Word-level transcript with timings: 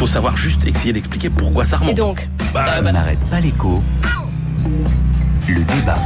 faut 0.00 0.06
savoir 0.06 0.34
juste 0.34 0.66
essayer 0.66 0.94
d'expliquer 0.94 1.28
pourquoi 1.28 1.66
ça 1.66 1.76
remonte. 1.76 1.92
Et 1.92 1.94
donc 1.94 2.26
Bah, 2.54 2.64
euh, 2.68 2.80
bah, 2.80 2.90
N'arrête 2.90 3.18
pas 3.30 3.38
l'écho. 3.38 3.82
Le 5.46 5.62
débat. 5.62 5.98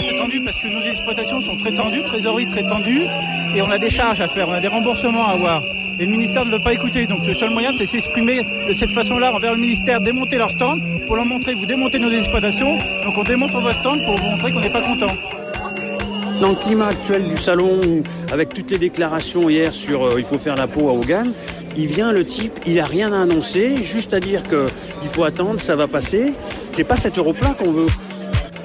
très 0.00 0.18
tendu 0.18 0.44
parce 0.44 0.56
que 0.56 0.66
nos 0.66 0.90
exploitations 0.90 1.40
sont 1.42 1.56
très 1.58 1.72
tendues, 1.72 2.02
trésorerie 2.02 2.48
très 2.48 2.66
tendue, 2.66 3.02
et 3.54 3.62
on 3.62 3.70
a 3.70 3.78
des 3.78 3.90
charges 3.90 4.20
à 4.20 4.26
faire, 4.26 4.48
on 4.48 4.54
a 4.54 4.60
des 4.60 4.66
remboursements 4.66 5.28
à 5.28 5.34
avoir. 5.34 5.62
Et 6.00 6.04
le 6.06 6.10
ministère 6.10 6.44
ne 6.44 6.50
veut 6.50 6.64
pas 6.64 6.72
écouter, 6.72 7.06
donc 7.06 7.24
le 7.24 7.34
seul 7.34 7.50
moyen 7.50 7.70
c'est 7.78 7.86
s'exprimer 7.86 8.42
de 8.68 8.76
cette 8.76 8.90
façon-là 8.90 9.32
envers 9.32 9.52
le 9.54 9.60
ministère, 9.60 10.00
démonter 10.00 10.36
leur 10.36 10.50
stand 10.50 10.80
pour 11.06 11.14
leur 11.14 11.26
montrer, 11.26 11.54
vous 11.54 11.66
démontez 11.66 12.00
nos 12.00 12.10
exploitations, 12.10 12.76
donc 13.04 13.16
on 13.16 13.22
démontre 13.22 13.60
votre 13.60 13.78
stand 13.78 14.04
pour 14.04 14.16
vous 14.16 14.30
montrer 14.30 14.50
qu'on 14.50 14.60
n'est 14.60 14.70
pas 14.70 14.82
content. 14.82 15.14
Dans 16.42 16.48
le 16.48 16.56
climat 16.56 16.88
actuel 16.88 17.28
du 17.28 17.36
salon, 17.36 17.78
avec 18.32 18.52
toutes 18.52 18.72
les 18.72 18.78
déclarations 18.78 19.48
hier 19.48 19.72
sur 19.72 20.04
euh, 20.04 20.14
il 20.18 20.24
faut 20.24 20.38
faire 20.38 20.56
la 20.56 20.66
peau 20.66 20.88
à 20.88 20.92
Hogan, 20.92 21.32
il 21.76 21.86
vient 21.86 22.10
le 22.10 22.24
type, 22.24 22.58
il 22.66 22.80
a 22.80 22.84
rien 22.84 23.12
à 23.12 23.20
annoncer, 23.20 23.80
juste 23.80 24.12
à 24.12 24.18
dire 24.18 24.42
que 24.42 24.66
il 25.04 25.08
faut 25.08 25.22
attendre, 25.22 25.60
ça 25.60 25.76
va 25.76 25.86
passer. 25.86 26.34
C'est 26.72 26.82
pas 26.82 26.96
cet 26.96 27.16
euro-plat 27.16 27.54
qu'on 27.56 27.70
veut. 27.70 27.86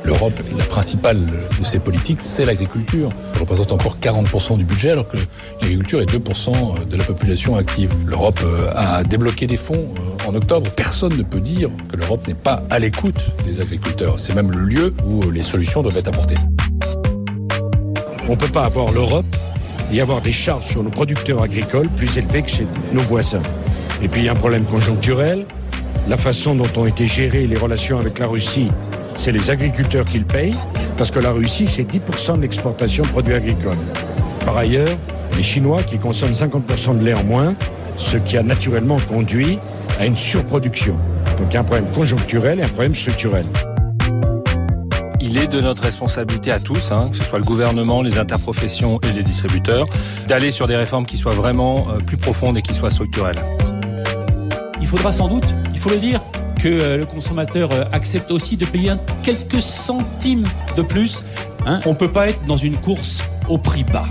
L'Europe, 0.03 0.33
la 0.57 0.63
principale 0.63 1.19
de 1.59 1.63
ses 1.63 1.77
politiques, 1.77 2.17
c'est 2.19 2.45
l'agriculture. 2.45 3.09
Elle 3.35 3.41
représente 3.41 3.71
encore 3.71 3.97
40% 4.01 4.57
du 4.57 4.63
budget, 4.63 4.89
alors 4.89 5.07
que 5.07 5.17
l'agriculture 5.61 6.01
est 6.01 6.11
2% 6.11 6.87
de 6.87 6.97
la 6.97 7.03
population 7.03 7.57
active. 7.57 7.91
L'Europe 8.07 8.39
euh, 8.43 8.71
a 8.73 9.03
débloqué 9.03 9.45
des 9.45 9.57
fonds 9.57 9.93
euh, 9.99 10.27
en 10.27 10.33
octobre. 10.33 10.71
Personne 10.71 11.15
ne 11.15 11.21
peut 11.21 11.41
dire 11.41 11.69
que 11.91 11.95
l'Europe 11.95 12.27
n'est 12.27 12.33
pas 12.33 12.63
à 12.71 12.79
l'écoute 12.79 13.29
des 13.45 13.61
agriculteurs. 13.61 14.19
C'est 14.19 14.33
même 14.33 14.51
le 14.51 14.61
lieu 14.61 14.95
où 15.05 15.29
les 15.29 15.43
solutions 15.43 15.83
doivent 15.83 15.97
être 15.97 16.07
apportées. 16.07 16.37
On 18.27 18.31
ne 18.31 18.37
peut 18.37 18.47
pas 18.47 18.65
avoir 18.65 18.91
l'Europe 18.91 19.25
et 19.91 20.01
avoir 20.01 20.21
des 20.21 20.33
charges 20.33 20.67
sur 20.67 20.83
nos 20.83 20.89
producteurs 20.89 21.41
agricoles 21.41 21.87
plus 21.95 22.17
élevées 22.17 22.41
que 22.41 22.49
chez 22.49 22.67
nos 22.91 23.01
voisins. 23.03 23.41
Et 24.01 24.09
puis 24.09 24.21
il 24.21 24.25
y 24.25 24.27
a 24.29 24.33
un 24.33 24.35
problème 24.35 24.65
conjoncturel. 24.65 25.45
La 26.09 26.17
façon 26.17 26.53
dont 26.55 26.67
ont 26.75 26.85
été 26.85 27.07
gérées 27.07 27.47
les 27.47 27.57
relations 27.57 27.97
avec 27.97 28.19
la 28.19 28.27
Russie, 28.27 28.69
c'est 29.15 29.31
les 29.31 29.49
agriculteurs 29.49 30.05
qui 30.05 30.19
le 30.19 30.25
payent, 30.25 30.55
parce 30.97 31.09
que 31.09 31.19
la 31.19 31.31
Russie, 31.31 31.67
c'est 31.67 31.83
10% 31.83 32.37
de 32.37 32.41
l'exportation 32.41 33.03
de 33.03 33.09
produits 33.09 33.33
agricoles. 33.33 33.77
Par 34.45 34.57
ailleurs, 34.57 34.87
les 35.35 35.43
Chinois 35.43 35.81
qui 35.83 35.97
consomment 35.97 36.31
50% 36.31 36.99
de 36.99 37.05
lait 37.05 37.13
en 37.13 37.23
moins, 37.23 37.55
ce 37.95 38.17
qui 38.17 38.37
a 38.37 38.43
naturellement 38.43 38.97
conduit 39.09 39.57
à 39.99 40.05
une 40.05 40.15
surproduction. 40.15 40.95
Donc 41.39 41.47
il 41.51 41.53
y 41.53 41.57
a 41.57 41.61
un 41.61 41.63
problème 41.63 41.91
conjoncturel 41.93 42.59
et 42.59 42.63
un 42.63 42.69
problème 42.69 42.95
structurel. 42.95 43.45
Il 45.29 45.37
est 45.37 45.49
de 45.49 45.59
notre 45.59 45.83
responsabilité 45.83 46.53
à 46.53 46.59
tous, 46.61 46.89
hein, 46.93 47.09
que 47.11 47.17
ce 47.17 47.23
soit 47.23 47.37
le 47.37 47.43
gouvernement, 47.43 48.01
les 48.01 48.17
interprofessions 48.17 48.97
et 49.03 49.11
les 49.11 49.23
distributeurs, 49.23 49.85
d'aller 50.25 50.51
sur 50.51 50.67
des 50.67 50.77
réformes 50.77 51.05
qui 51.05 51.17
soient 51.17 51.35
vraiment 51.35 51.89
euh, 51.89 51.97
plus 51.97 52.15
profondes 52.15 52.57
et 52.57 52.61
qui 52.61 52.73
soient 52.73 52.91
structurelles. 52.91 53.43
Il 54.79 54.87
faudra 54.87 55.11
sans 55.11 55.27
doute, 55.27 55.43
il 55.73 55.79
faut 55.81 55.89
le 55.89 55.97
dire, 55.97 56.21
que 56.61 56.69
euh, 56.69 56.97
le 56.97 57.05
consommateur 57.05 57.69
euh, 57.73 57.83
accepte 57.91 58.31
aussi 58.31 58.55
de 58.55 58.65
payer 58.65 58.93
quelques 59.21 59.61
centimes 59.61 60.45
de 60.77 60.81
plus. 60.81 61.21
hein. 61.65 61.81
On 61.85 61.89
ne 61.89 61.97
peut 61.97 62.11
pas 62.11 62.29
être 62.29 62.45
dans 62.45 62.55
une 62.55 62.77
course 62.77 63.21
au 63.49 63.57
prix 63.57 63.83
bas. 63.83 64.07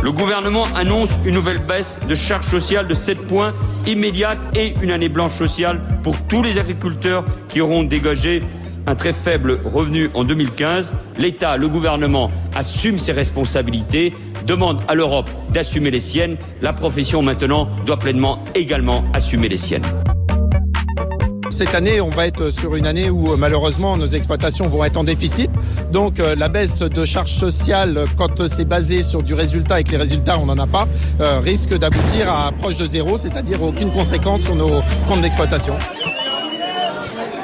Le 0.00 0.12
gouvernement 0.12 0.64
annonce 0.76 1.18
une 1.24 1.34
nouvelle 1.34 1.58
baisse 1.58 1.98
de 2.08 2.14
charges 2.14 2.46
sociales 2.46 2.86
de 2.86 2.94
7 2.94 3.26
points 3.26 3.52
immédiate 3.84 4.38
et 4.56 4.74
une 4.80 4.92
année 4.92 5.08
blanche 5.08 5.34
sociale 5.34 5.80
pour 6.04 6.16
tous 6.28 6.42
les 6.42 6.56
agriculteurs 6.56 7.24
qui 7.48 7.60
auront 7.60 7.82
dégagé 7.82 8.40
un 8.88 8.94
très 8.94 9.12
faible 9.12 9.60
revenu 9.64 10.10
en 10.14 10.24
2015. 10.24 10.94
L'État, 11.18 11.56
le 11.56 11.68
gouvernement 11.68 12.30
assume 12.54 12.98
ses 12.98 13.12
responsabilités, 13.12 14.14
demande 14.46 14.80
à 14.88 14.94
l'Europe 14.94 15.28
d'assumer 15.52 15.90
les 15.90 16.00
siennes. 16.00 16.36
La 16.62 16.72
profession 16.72 17.20
maintenant 17.22 17.68
doit 17.84 17.98
pleinement 17.98 18.42
également 18.54 19.04
assumer 19.12 19.48
les 19.48 19.58
siennes. 19.58 19.82
Cette 21.50 21.74
année, 21.74 22.00
on 22.00 22.08
va 22.08 22.26
être 22.26 22.50
sur 22.50 22.76
une 22.76 22.86
année 22.86 23.10
où 23.10 23.36
malheureusement 23.36 23.96
nos 23.96 24.06
exploitations 24.06 24.68
vont 24.68 24.84
être 24.84 24.96
en 24.96 25.04
déficit. 25.04 25.50
Donc 25.92 26.20
euh, 26.20 26.34
la 26.34 26.48
baisse 26.48 26.80
de 26.80 27.04
charges 27.04 27.32
sociales, 27.32 28.04
quand 28.16 28.46
c'est 28.48 28.66
basé 28.66 29.02
sur 29.02 29.22
du 29.22 29.34
résultat 29.34 29.80
et 29.80 29.84
que 29.84 29.90
les 29.90 29.96
résultats 29.96 30.38
on 30.38 30.46
n'en 30.46 30.58
a 30.58 30.66
pas, 30.66 30.86
euh, 31.20 31.40
risque 31.40 31.76
d'aboutir 31.76 32.30
à 32.30 32.52
proche 32.52 32.76
de 32.76 32.86
zéro, 32.86 33.16
c'est-à-dire 33.16 33.62
aucune 33.62 33.90
conséquence 33.90 34.42
sur 34.42 34.54
nos 34.54 34.82
comptes 35.08 35.22
d'exploitation. 35.22 35.74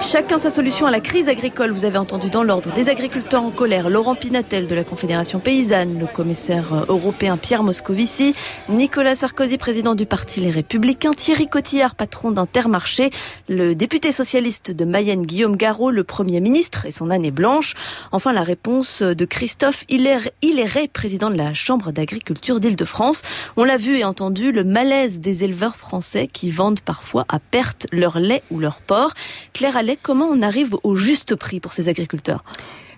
Chacun 0.06 0.38
sa 0.38 0.50
solution 0.50 0.86
à 0.86 0.90
la 0.90 1.00
crise 1.00 1.28
agricole. 1.28 1.70
Vous 1.70 1.86
avez 1.86 1.96
entendu 1.96 2.28
dans 2.28 2.42
l'ordre 2.42 2.72
des 2.74 2.88
agriculteurs 2.88 3.42
en 3.42 3.50
colère, 3.50 3.88
Laurent 3.88 4.14
Pinatel 4.14 4.66
de 4.66 4.74
la 4.74 4.84
Confédération 4.84 5.40
paysanne, 5.40 5.98
le 5.98 6.06
commissaire 6.06 6.74
euh, 6.74 6.84
européen 6.88 7.36
Pierre 7.36 7.62
Moscovici, 7.62 8.34
Nicolas 8.68 9.14
Sarkozy, 9.14 9.56
président 9.56 9.94
du 9.94 10.04
parti 10.04 10.40
Les 10.40 10.50
Républicains, 10.50 11.12
Thierry 11.12 11.48
Cotillard, 11.48 11.94
patron 11.94 12.30
d'Intermarché, 12.30 13.10
le 13.48 13.74
député 13.74 14.12
socialiste 14.12 14.70
de 14.70 14.84
Mayenne 14.84 15.22
Guillaume 15.22 15.56
Garot, 15.56 15.90
le 15.90 16.04
premier 16.04 16.40
ministre 16.40 16.84
et 16.84 16.92
son 16.92 17.10
année 17.10 17.30
blanche. 17.30 17.74
Enfin, 18.12 18.32
la 18.32 18.42
réponse 18.42 19.02
de 19.02 19.24
Christophe 19.24 19.84
Hilleret, 19.88 20.88
président 20.92 21.30
de 21.30 21.36
la 21.36 21.54
Chambre 21.54 21.92
d'agriculture 21.92 22.60
d'Île-de-France. 22.60 23.22
On 23.56 23.64
l'a 23.64 23.78
vu 23.78 23.96
et 23.96 24.04
entendu, 24.04 24.52
le 24.52 24.64
malaise 24.64 25.18
des 25.18 25.44
éleveurs 25.44 25.76
français 25.76 26.28
qui 26.28 26.50
vendent 26.50 26.80
parfois 26.80 27.24
à 27.28 27.38
perte 27.38 27.86
leur 27.90 28.18
lait 28.18 28.42
ou 28.50 28.60
leur 28.60 28.80
porc. 28.80 29.14
Claire 29.54 29.76
comment 30.00 30.26
on 30.26 30.42
arrive 30.42 30.76
au 30.82 30.96
juste 30.96 31.34
prix 31.34 31.60
pour 31.60 31.72
ces 31.72 31.88
agriculteurs? 31.88 32.44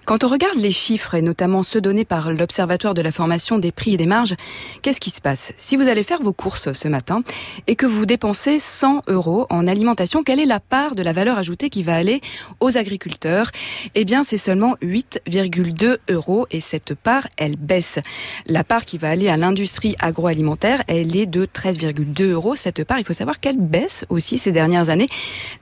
Quand 0.07 0.23
on 0.23 0.29
regarde 0.29 0.61
les 0.61 0.71
chiffres, 0.71 1.17
et 1.17 1.21
notamment 1.21 1.65
ceux 1.65 1.81
donnés 1.81 2.05
par 2.05 2.31
l'Observatoire 2.31 2.95
de 2.95 3.03
la 3.03 3.11
formation 3.11 3.59
des 3.59 3.73
prix 3.73 3.95
et 3.95 3.97
des 3.97 4.07
marges, 4.07 4.37
qu'est-ce 4.81 5.01
qui 5.01 5.11
se 5.11 5.21
passe? 5.21 5.53
Si 5.57 5.75
vous 5.75 5.89
allez 5.89 6.05
faire 6.05 6.23
vos 6.23 6.33
courses 6.33 6.73
ce 6.73 6.87
matin 6.87 7.25
et 7.67 7.75
que 7.75 7.87
vous 7.87 8.07
dépensez 8.07 8.61
100 8.61 9.03
euros 9.09 9.49
en 9.51 9.67
alimentation, 9.67 10.23
quelle 10.23 10.39
est 10.39 10.47
la 10.47 10.61
part 10.61 10.95
de 10.95 11.03
la 11.03 11.13
valeur 11.13 11.39
ajoutée 11.39 11.71
qui 11.71 11.83
va 11.83 11.97
aller 11.97 12.21
aux 12.61 12.79
agriculteurs? 12.79 13.51
Eh 13.97 14.05
bien, 14.05 14.23
c'est 14.23 14.37
seulement 14.37 14.77
8,2 14.81 15.97
euros 16.09 16.47
et 16.53 16.61
cette 16.61 16.95
part, 16.95 17.27
elle 17.37 17.57
baisse. 17.57 17.99
La 18.47 18.63
part 18.63 18.85
qui 18.85 18.99
va 18.99 19.11
aller 19.11 19.29
à 19.29 19.37
l'industrie 19.37 19.97
agroalimentaire, 19.99 20.85
elle 20.87 21.17
est 21.17 21.27
de 21.27 21.47
13,2 21.47 22.31
euros. 22.31 22.55
Cette 22.55 22.85
part, 22.85 23.01
il 23.01 23.05
faut 23.05 23.13
savoir 23.13 23.41
qu'elle 23.41 23.59
baisse 23.59 24.05
aussi 24.09 24.39
ces 24.39 24.53
dernières 24.53 24.89
années. 24.89 25.09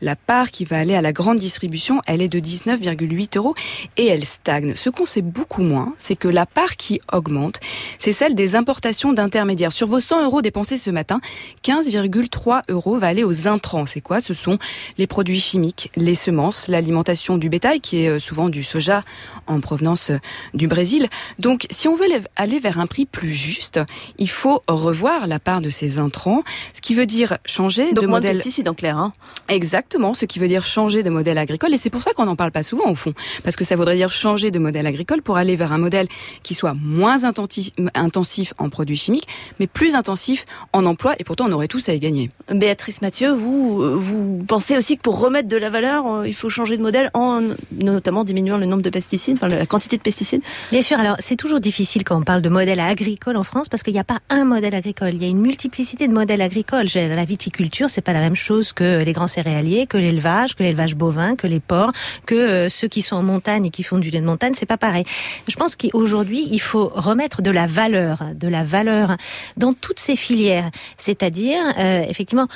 La 0.02 0.16
part 0.16 0.50
qui 0.50 0.66
va 0.66 0.76
aller 0.76 0.94
à 0.94 1.00
la 1.00 1.14
grande 1.14 1.38
distribution, 1.38 2.02
elle 2.06 2.20
est 2.20 2.28
de 2.28 2.40
19,8 2.40 3.38
euros 3.38 3.54
et 3.96 4.06
elle 4.06 4.26
stagne. 4.34 4.74
Ce 4.76 4.90
qu'on 4.90 5.04
sait 5.04 5.22
beaucoup 5.22 5.62
moins, 5.62 5.94
c'est 5.98 6.16
que 6.16 6.28
la 6.28 6.46
part 6.46 6.76
qui 6.76 7.00
augmente, 7.12 7.60
c'est 7.98 8.12
celle 8.12 8.34
des 8.34 8.56
importations 8.56 9.12
d'intermédiaires. 9.12 9.72
Sur 9.72 9.86
vos 9.86 10.00
100 10.00 10.24
euros 10.24 10.42
dépensés 10.42 10.76
ce 10.76 10.90
matin, 10.90 11.20
15,3 11.64 12.62
euros 12.68 12.96
va 12.96 13.06
aller 13.08 13.24
aux 13.24 13.48
intrants. 13.48 13.86
C'est 13.86 14.00
quoi? 14.00 14.20
Ce 14.20 14.34
sont 14.34 14.58
les 14.98 15.06
produits 15.06 15.40
chimiques, 15.40 15.90
les 15.96 16.14
semences, 16.14 16.68
l'alimentation 16.68 17.38
du 17.38 17.48
bétail, 17.48 17.80
qui 17.80 18.02
est 18.04 18.08
euh, 18.08 18.18
souvent 18.18 18.48
du 18.48 18.64
soja 18.64 19.02
en 19.46 19.60
provenance 19.60 20.10
euh, 20.10 20.18
du 20.52 20.66
Brésil. 20.68 21.08
Donc, 21.38 21.66
si 21.70 21.88
on 21.88 21.94
veut 21.94 22.06
aller 22.36 22.58
vers 22.58 22.78
un 22.78 22.86
prix 22.86 23.06
plus 23.06 23.32
juste, 23.32 23.80
il 24.18 24.28
faut 24.28 24.62
revoir 24.68 25.26
la 25.26 25.38
part 25.38 25.60
de 25.60 25.70
ces 25.70 25.98
intrants, 25.98 26.42
ce 26.72 26.80
qui 26.80 26.94
veut 26.94 27.06
dire 27.06 27.38
changer 27.46 27.92
Donc 27.92 28.02
de 28.02 28.06
moins 28.06 28.20
de 28.20 28.26
modèle. 28.26 28.36
pesticides 28.36 28.68
en 28.68 28.74
clair. 28.74 28.98
Hein. 28.98 29.12
Exactement, 29.48 30.14
ce 30.14 30.26
qui 30.26 30.38
veut 30.38 30.48
dire 30.48 30.64
changer 30.64 31.02
de 31.02 31.10
modèle 31.10 31.38
agricole. 31.38 31.72
Et 31.72 31.76
c'est 31.78 31.90
pour 31.90 32.02
ça 32.02 32.12
qu'on 32.12 32.26
n'en 32.26 32.36
parle 32.36 32.52
pas 32.52 32.62
souvent, 32.62 32.90
au 32.90 32.94
fond. 32.94 33.14
Parce 33.42 33.56
que 33.56 33.64
ça 33.64 33.76
voudrait 33.76 33.96
dire 33.96 34.10
changer 34.10 34.23
de 34.24 34.58
modèle 34.58 34.86
agricole 34.86 35.20
pour 35.20 35.36
aller 35.36 35.54
vers 35.54 35.72
un 35.72 35.78
modèle 35.78 36.08
qui 36.42 36.54
soit 36.54 36.74
moins 36.74 37.24
intensif, 37.24 38.54
en 38.58 38.70
produits 38.70 38.96
chimiques, 38.96 39.28
mais 39.60 39.66
plus 39.66 39.94
intensif 39.94 40.46
en 40.72 40.86
emploi. 40.86 41.14
Et 41.18 41.24
pourtant, 41.24 41.44
on 41.46 41.52
aurait 41.52 41.68
tous 41.68 41.90
à 41.90 41.94
y 41.94 42.00
gagner. 42.00 42.30
Béatrice 42.50 43.02
Mathieu, 43.02 43.32
vous, 43.32 44.00
vous 44.00 44.42
pensez 44.46 44.78
aussi 44.78 44.96
que 44.96 45.02
pour 45.02 45.20
remettre 45.20 45.48
de 45.48 45.58
la 45.58 45.68
valeur, 45.68 46.06
euh, 46.06 46.28
il 46.28 46.34
faut 46.34 46.48
changer 46.48 46.78
de 46.78 46.82
modèle 46.82 47.10
en 47.12 47.42
notamment 47.78 48.24
diminuant 48.24 48.56
le 48.56 48.64
nombre 48.64 48.82
de 48.82 48.88
pesticides, 48.88 49.36
enfin 49.36 49.48
la 49.48 49.66
quantité 49.66 49.98
de 49.98 50.02
pesticides? 50.02 50.42
Bien 50.72 50.82
sûr, 50.82 50.98
alors 50.98 51.16
c'est 51.18 51.36
toujours 51.36 51.60
difficile 51.60 52.02
quand 52.02 52.16
on 52.16 52.22
parle 52.22 52.40
de 52.40 52.48
modèle 52.48 52.80
agricole 52.80 53.36
en 53.36 53.44
France 53.44 53.68
parce 53.68 53.82
qu'il 53.82 53.92
n'y 53.92 54.00
a 54.00 54.04
pas 54.04 54.20
un 54.30 54.44
modèle 54.44 54.74
agricole, 54.74 55.10
il 55.12 55.22
y 55.22 55.26
a 55.26 55.28
une 55.28 55.40
multiplicité 55.40 56.08
de 56.08 56.12
modèles 56.12 56.40
agricoles. 56.40 56.86
La 56.94 57.24
viticulture, 57.24 57.90
c'est 57.90 58.00
pas 58.00 58.14
la 58.14 58.20
même 58.20 58.36
chose 58.36 58.72
que 58.72 59.02
les 59.02 59.12
grands 59.12 59.28
céréaliers, 59.28 59.86
que 59.86 59.98
l'élevage, 59.98 60.54
que 60.54 60.62
l'élevage 60.62 60.96
bovin, 60.96 61.36
que 61.36 61.46
les 61.46 61.60
porcs, 61.60 61.92
que 62.24 62.34
euh, 62.34 62.68
ceux 62.68 62.88
qui 62.88 63.02
sont 63.02 63.16
en 63.16 63.22
montagne 63.22 63.66
et 63.66 63.70
qui 63.70 63.82
font 63.82 63.98
du 63.98 64.10
de 64.20 64.26
montagne, 64.26 64.52
c'est 64.54 64.66
pas 64.66 64.76
pareil. 64.76 65.04
Je 65.48 65.56
pense 65.56 65.76
qu'aujourd'hui, 65.76 66.46
il 66.50 66.60
faut 66.60 66.88
remettre 66.94 67.42
de 67.42 67.50
la 67.50 67.66
valeur, 67.66 68.24
de 68.34 68.48
la 68.48 68.64
valeur 68.64 69.16
dans 69.56 69.72
toutes 69.72 70.00
ces 70.00 70.16
filières. 70.16 70.70
C'est-à-dire, 70.96 71.60
euh, 71.78 72.04
effectivement, 72.08 72.48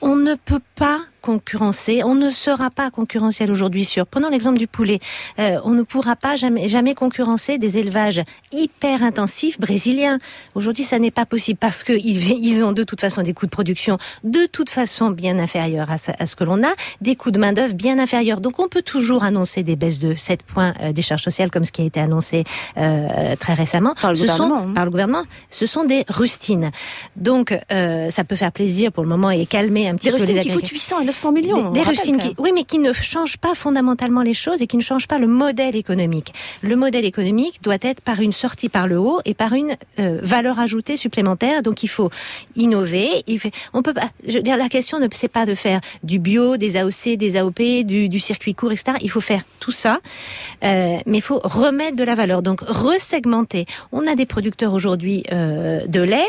on 0.00 0.16
ne 0.16 0.34
peut 0.34 0.60
pas 0.74 1.00
On 1.28 2.14
ne 2.14 2.30
sera 2.30 2.70
pas 2.70 2.90
concurrentiel 2.90 3.50
aujourd'hui 3.50 3.84
sur. 3.84 4.06
Prenons 4.06 4.28
l'exemple 4.28 4.58
du 4.58 4.66
poulet. 4.66 5.00
Euh, 5.38 5.58
on 5.64 5.70
ne 5.70 5.82
pourra 5.82 6.14
pas 6.14 6.36
jamais, 6.36 6.68
jamais 6.68 6.94
concurrencer 6.94 7.58
des 7.58 7.78
élevages 7.78 8.22
hyper 8.52 9.02
intensifs 9.02 9.58
brésiliens. 9.58 10.18
Aujourd'hui, 10.54 10.84
ça 10.84 10.98
n'est 10.98 11.10
pas 11.10 11.26
possible 11.26 11.58
parce 11.58 11.82
que 11.82 11.92
ils, 11.92 12.30
ils 12.44 12.62
ont 12.62 12.72
de 12.72 12.84
toute 12.84 13.00
façon 13.00 13.22
des 13.22 13.32
coûts 13.32 13.46
de 13.46 13.50
production 13.50 13.98
de 14.24 14.46
toute 14.46 14.70
façon 14.70 15.10
bien 15.10 15.38
inférieurs 15.38 15.90
à, 15.90 15.96
à 16.18 16.26
ce 16.26 16.36
que 16.36 16.44
l'on 16.44 16.62
a, 16.62 16.72
des 17.00 17.16
coûts 17.16 17.30
de 17.30 17.38
main 17.38 17.52
d'œuvre 17.52 17.74
bien 17.74 17.98
inférieurs. 17.98 18.40
Donc, 18.40 18.60
on 18.60 18.68
peut 18.68 18.82
toujours 18.82 19.24
annoncer 19.24 19.62
des 19.62 19.76
baisses 19.76 19.98
de 19.98 20.14
7 20.14 20.42
points 20.42 20.74
euh, 20.80 20.92
des 20.92 21.02
charges 21.02 21.22
sociales 21.22 21.50
comme 21.50 21.64
ce 21.64 21.72
qui 21.72 21.82
a 21.82 21.84
été 21.84 21.98
annoncé 22.00 22.44
euh, 22.76 23.34
très 23.36 23.54
récemment. 23.54 23.94
Par 24.00 24.10
le 24.12 24.16
ce 24.16 24.22
gouvernement. 24.22 24.66
Sont, 24.66 24.74
par 24.74 24.84
le 24.84 24.90
gouvernement. 24.90 25.24
Ce 25.50 25.66
sont 25.66 25.84
des 25.84 26.04
rustines. 26.08 26.70
Donc, 27.16 27.56
ça 27.70 28.24
peut 28.24 28.36
faire 28.36 28.52
plaisir 28.52 28.92
pour 28.92 29.02
le 29.02 29.08
moment 29.08 29.30
et 29.30 29.46
calmer 29.46 29.88
un 29.88 29.96
petit 29.96 30.06
des 30.06 30.12
peu 30.12 30.18
les 30.18 30.24
rustines 30.24 30.42
qui 30.42 30.48
agriculteurs. 30.50 31.15
Coûtent 31.16 31.32
800 31.32 31.32
et 31.32 31.32
900 31.32 31.32
millions. 31.32 31.70
Des, 31.70 31.82
des 31.82 32.18
qui, 32.18 32.34
oui, 32.38 32.50
mais 32.54 32.64
qui 32.64 32.78
ne 32.78 32.92
changent 32.92 33.38
pas 33.38 33.54
fondamentalement 33.54 34.22
les 34.22 34.34
choses 34.34 34.62
et 34.62 34.66
qui 34.66 34.76
ne 34.76 34.82
changent 34.82 35.08
pas 35.08 35.18
le 35.18 35.26
modèle 35.26 35.76
économique. 35.76 36.32
Le 36.62 36.76
modèle 36.76 37.04
économique 37.04 37.62
doit 37.62 37.78
être 37.80 38.00
par 38.00 38.20
une 38.20 38.32
sortie 38.32 38.68
par 38.68 38.86
le 38.86 38.98
haut 38.98 39.20
et 39.24 39.34
par 39.34 39.52
une 39.52 39.76
euh, 39.98 40.18
valeur 40.22 40.58
ajoutée 40.58 40.96
supplémentaire. 40.96 41.62
Donc, 41.62 41.82
il 41.82 41.88
faut 41.88 42.10
innover. 42.54 43.08
Il 43.26 43.38
fait, 43.38 43.52
on 43.72 43.82
peut 43.82 43.94
pas. 43.94 44.10
Je 44.26 44.34
veux 44.34 44.42
dire, 44.42 44.56
la 44.56 44.68
question 44.68 44.98
ne 44.98 45.06
c'est 45.12 45.28
pas 45.28 45.46
de 45.46 45.54
faire 45.54 45.80
du 46.02 46.18
bio, 46.18 46.56
des 46.56 46.76
AOC, 46.76 47.16
des 47.16 47.36
AOP, 47.36 47.84
du, 47.84 48.08
du 48.08 48.18
circuit 48.18 48.54
court, 48.54 48.72
etc. 48.72 48.98
Il 49.00 49.10
faut 49.10 49.20
faire 49.20 49.42
tout 49.60 49.72
ça, 49.72 50.00
euh, 50.62 50.98
mais 51.06 51.18
il 51.18 51.22
faut 51.22 51.40
remettre 51.42 51.96
de 51.96 52.04
la 52.04 52.14
valeur. 52.14 52.42
Donc, 52.42 52.60
resegmenter. 52.60 53.66
On 53.92 54.06
a 54.06 54.14
des 54.14 54.26
producteurs 54.26 54.74
aujourd'hui 54.74 55.24
euh, 55.32 55.86
de 55.86 56.00
lait. 56.00 56.26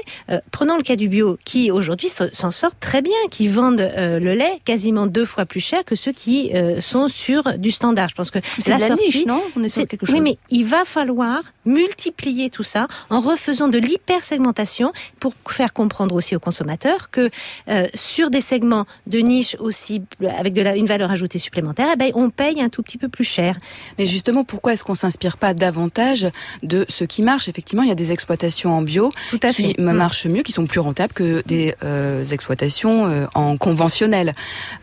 Prenons 0.52 0.78
le 0.78 0.84
cas 0.84 0.96
du 0.96 1.10
bio, 1.10 1.38
qui 1.44 1.72
aujourd'hui 1.72 2.10
s'en 2.10 2.52
sortent 2.52 2.80
très 2.80 3.02
bien, 3.02 3.18
qui 3.30 3.48
vendent 3.48 3.92
le 3.98 4.34
lait 4.34 4.62
quasiment 4.78 5.08
deux 5.08 5.26
fois 5.26 5.48
plus 5.48 5.60
cher 5.60 5.84
que 5.84 5.96
ceux 5.96 6.12
qui 6.12 6.52
euh, 6.54 6.82
sont 6.82 7.08
sur 7.08 7.58
du 7.58 7.72
standard. 7.72 8.10
Je 8.10 8.14
pense 8.14 8.30
que 8.30 8.38
c'est 8.60 8.70
la, 8.70 8.78
la 8.78 8.88
sortie, 8.90 9.06
niche, 9.06 9.26
non 9.26 9.42
On 9.56 9.64
est 9.64 9.70
sur 9.70 9.88
quelque 9.88 10.06
chose. 10.06 10.14
Oui, 10.14 10.22
mais 10.22 10.38
il 10.52 10.66
va 10.66 10.86
falloir 10.86 11.42
multiplier 11.66 12.52
tout 12.52 12.62
ça 12.62 12.88
en 13.10 13.20
refaisant 13.20 13.70
de 13.70 13.80
l'hypersegmentation 13.80 14.92
pour 15.20 15.34
faire 15.50 15.74
comprendre 15.74 16.14
aussi 16.14 16.36
aux 16.36 16.40
consommateurs 16.40 17.10
que 17.10 17.32
euh, 17.70 17.88
sur 17.96 18.30
des 18.30 18.40
segments 18.40 18.86
de 19.08 19.18
niche 19.18 19.56
aussi 19.60 20.04
avec 20.38 20.54
de 20.54 20.62
la, 20.62 20.76
une 20.76 20.86
valeur 20.86 21.10
ajoutée 21.10 21.40
supplémentaire, 21.40 21.88
eh 21.94 21.96
ben, 21.96 22.12
on 22.14 22.30
paye 22.30 22.62
un 22.62 22.70
tout 22.70 22.84
petit 22.84 23.00
peu 23.00 23.10
plus 23.10 23.24
cher. 23.24 23.58
Mais 23.98 24.06
justement, 24.06 24.44
pourquoi 24.44 24.74
est-ce 24.74 24.84
qu'on 24.84 24.94
s'inspire 24.94 25.38
pas 25.38 25.56
davantage 25.56 26.28
de 26.62 26.86
ce 26.88 27.04
qui 27.04 27.24
marche? 27.24 27.50
Effectivement, 27.50 27.82
il 27.82 27.90
y 27.90 27.92
a 27.92 27.96
des 27.96 28.12
exploitations 28.12 28.78
en 28.78 28.84
bio 28.84 29.10
tout 29.32 29.40
à 29.42 29.50
qui 29.50 29.74
fait. 29.74 29.82
marchent 29.82 30.28
mieux, 30.28 30.44
qui 30.44 30.52
sont 30.52 30.68
plus 30.68 30.80
rentables 30.80 31.14
que 31.14 31.42
des 31.48 31.74
euh, 31.82 32.24
exploitations 32.26 33.08
euh, 33.08 33.26
en 33.34 33.58
conventionnel. 33.58 34.36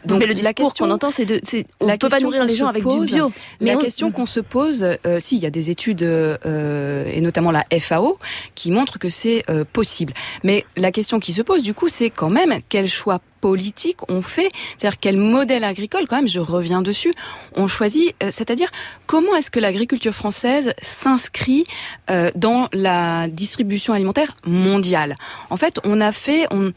Donc 0.04 0.20
mais 0.20 0.26
le 0.26 0.34
discours 0.34 0.48
la 0.48 0.54
question 0.54 0.86
qu'on 0.86 0.90
entend, 0.92 1.10
c'est 1.10 1.24
de, 1.24 1.40
c'est, 1.42 1.66
on 1.80 1.86
ne 1.86 1.96
peut 1.96 2.08
pas 2.08 2.20
nourrir 2.20 2.44
les 2.44 2.54
gens 2.54 2.66
avec 2.66 2.82
pose, 2.82 3.06
du 3.06 3.14
bio. 3.14 3.32
Mais 3.60 3.72
la 3.72 3.76
on... 3.76 3.80
question 3.80 4.10
qu'on 4.10 4.26
se 4.26 4.40
pose, 4.40 4.84
euh, 5.06 5.18
si 5.18 5.36
il 5.36 5.42
y 5.42 5.46
a 5.46 5.50
des 5.50 5.70
études 5.70 6.02
euh, 6.02 7.06
et 7.06 7.20
notamment 7.20 7.50
la 7.50 7.64
FAO 7.80 8.18
qui 8.54 8.70
montrent 8.70 8.98
que 8.98 9.08
c'est 9.08 9.42
euh, 9.48 9.64
possible. 9.70 10.14
Mais 10.42 10.64
la 10.76 10.92
question 10.92 11.20
qui 11.20 11.32
se 11.32 11.42
pose 11.42 11.62
du 11.62 11.74
coup, 11.74 11.88
c'est 11.88 12.10
quand 12.10 12.30
même 12.30 12.60
quel 12.68 12.88
choix 12.88 13.20
politique 13.44 13.98
on 14.08 14.22
fait, 14.22 14.48
c'est-à-dire 14.78 14.98
quel 14.98 15.20
modèle 15.20 15.64
agricole, 15.64 16.06
quand 16.08 16.16
même, 16.16 16.28
je 16.28 16.40
reviens 16.40 16.80
dessus, 16.80 17.12
on 17.56 17.68
choisit, 17.68 18.14
euh, 18.22 18.28
c'est-à-dire 18.30 18.70
comment 19.06 19.36
est-ce 19.36 19.50
que 19.50 19.60
l'agriculture 19.60 20.14
française 20.14 20.72
s'inscrit 20.80 21.64
euh, 22.08 22.30
dans 22.36 22.68
la 22.72 23.28
distribution 23.28 23.92
alimentaire 23.92 24.34
mondiale? 24.46 25.14
En 25.50 25.58
fait, 25.58 25.78
on 25.84 26.00
a 26.00 26.10
fait, 26.10 26.46
on, 26.52 26.72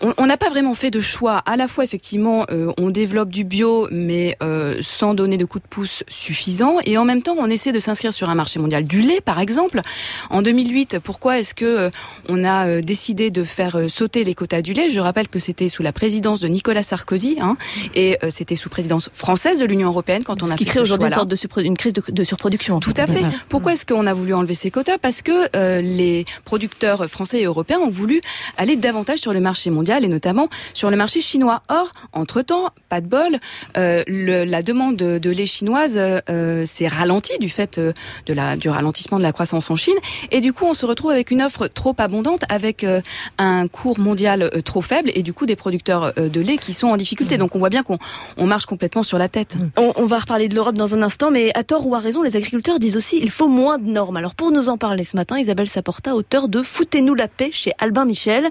on 0.00 0.26
n'a 0.26 0.36
pas 0.36 0.48
vraiment 0.48 0.74
fait 0.74 0.90
de 0.90 1.00
choix. 1.00 1.42
À 1.46 1.56
la 1.56 1.68
fois, 1.68 1.84
effectivement, 1.84 2.46
euh, 2.50 2.72
on 2.78 2.90
développe 2.90 3.30
du 3.30 3.44
bio, 3.44 3.88
mais 3.90 4.36
euh, 4.42 4.78
sans 4.80 5.14
donner 5.14 5.38
de 5.38 5.44
coup 5.44 5.58
de 5.58 5.66
pouce 5.68 6.04
suffisant. 6.08 6.76
Et 6.84 6.98
en 6.98 7.04
même 7.04 7.22
temps, 7.22 7.36
on 7.38 7.48
essaie 7.50 7.72
de 7.72 7.78
s'inscrire 7.78 8.12
sur 8.12 8.30
un 8.30 8.34
marché 8.34 8.60
mondial 8.60 8.84
du 8.84 9.00
lait, 9.00 9.20
par 9.20 9.40
exemple. 9.40 9.80
En 10.30 10.42
2008, 10.42 10.98
pourquoi 11.02 11.38
est-ce 11.38 11.54
que 11.54 11.64
euh, 11.64 11.90
on 12.28 12.44
a 12.44 12.80
décidé 12.80 13.30
de 13.30 13.44
faire 13.44 13.78
sauter 13.88 14.24
les 14.24 14.34
quotas 14.34 14.62
du 14.62 14.72
lait? 14.72 14.90
Je 14.90 15.00
rappelle 15.00 15.28
que 15.28 15.38
c'était 15.38 15.68
sous 15.68 15.82
la 15.82 15.92
présidence 15.92 16.40
de 16.40 16.48
Nicolas 16.48 16.82
Sarkozy, 16.82 17.36
hein, 17.40 17.56
et 17.94 18.18
c'était 18.28 18.56
sous 18.56 18.68
présidence 18.68 19.10
française 19.12 19.60
de 19.60 19.64
l'Union 19.64 19.88
européenne 19.88 20.22
quand 20.24 20.42
on 20.42 20.46
ce 20.46 20.52
a 20.52 20.56
qui 20.56 20.64
fait 20.64 20.70
crée 20.70 20.78
ce 20.80 20.84
aujourd'hui 20.84 21.08
une 21.08 21.14
sorte 21.14 21.28
de, 21.28 21.62
une 21.62 21.76
crise 21.76 21.92
de, 21.92 22.02
de 22.08 22.24
surproduction. 22.24 22.80
Tout 22.80 22.94
à 22.96 23.06
fait. 23.06 23.24
Pourquoi 23.48 23.72
est-ce 23.72 23.86
qu'on 23.86 24.06
a 24.06 24.14
voulu 24.14 24.34
enlever 24.34 24.54
ces 24.54 24.70
quotas? 24.70 24.98
Parce 24.98 25.22
que 25.22 25.48
euh, 25.56 25.80
les 25.80 26.24
producteurs 26.44 27.06
français 27.06 27.40
et 27.40 27.44
européens 27.44 27.78
ont 27.78 27.90
voulu 27.90 28.20
aller 28.56 28.76
davantage 28.76 29.18
sur 29.18 29.32
le 29.32 29.40
marché 29.40 29.70
mondial 29.70 29.87
et 29.88 30.08
notamment 30.08 30.48
sur 30.74 30.90
le 30.90 30.96
marché 30.96 31.20
chinois. 31.20 31.62
Or, 31.68 31.92
entre-temps, 32.12 32.70
pas 32.88 33.00
de 33.00 33.06
bol, 33.06 33.38
euh, 33.76 34.04
le, 34.06 34.44
la 34.44 34.62
demande 34.62 34.96
de, 34.96 35.18
de 35.18 35.30
lait 35.30 35.46
chinoise 35.46 35.96
euh, 35.98 36.64
s'est 36.64 36.88
ralentie 36.88 37.38
du 37.38 37.48
fait 37.48 37.78
euh, 37.78 37.92
de 38.26 38.34
la, 38.34 38.56
du 38.56 38.68
ralentissement 38.68 39.18
de 39.18 39.22
la 39.22 39.32
croissance 39.32 39.70
en 39.70 39.76
Chine. 39.76 39.96
Et 40.30 40.40
du 40.40 40.52
coup, 40.52 40.66
on 40.66 40.74
se 40.74 40.86
retrouve 40.86 41.10
avec 41.10 41.30
une 41.30 41.42
offre 41.42 41.68
trop 41.68 41.94
abondante, 41.98 42.42
avec 42.48 42.84
euh, 42.84 43.00
un 43.38 43.68
cours 43.68 43.98
mondial 43.98 44.50
trop 44.64 44.82
faible 44.82 45.10
et 45.14 45.22
du 45.22 45.32
coup 45.32 45.46
des 45.46 45.56
producteurs 45.56 46.12
de 46.14 46.40
lait 46.40 46.58
qui 46.58 46.72
sont 46.72 46.88
en 46.88 46.96
difficulté. 46.96 47.38
Donc 47.38 47.54
on 47.56 47.58
voit 47.58 47.70
bien 47.70 47.82
qu'on 47.82 47.98
on 48.36 48.46
marche 48.46 48.66
complètement 48.66 49.02
sur 49.02 49.18
la 49.18 49.28
tête. 49.28 49.56
On, 49.76 49.92
on 49.96 50.06
va 50.06 50.18
reparler 50.18 50.48
de 50.48 50.54
l'Europe 50.54 50.76
dans 50.76 50.94
un 50.94 51.02
instant, 51.02 51.30
mais 51.30 51.50
à 51.54 51.64
tort 51.64 51.86
ou 51.86 51.94
à 51.94 51.98
raison, 51.98 52.22
les 52.22 52.36
agriculteurs 52.36 52.78
disent 52.78 52.96
aussi 52.96 53.18
il 53.22 53.30
faut 53.30 53.48
moins 53.48 53.78
de 53.78 53.88
normes. 53.88 54.16
Alors 54.16 54.34
pour 54.34 54.50
nous 54.50 54.68
en 54.68 54.76
parler 54.78 55.04
ce 55.04 55.16
matin, 55.16 55.38
Isabelle 55.38 55.68
Saporta, 55.68 56.14
auteure 56.14 56.48
de 56.48 56.62
Foutez-nous 56.62 57.14
la 57.14 57.28
paix 57.28 57.50
chez 57.52 57.72
Albin 57.78 58.04
Michel. 58.04 58.48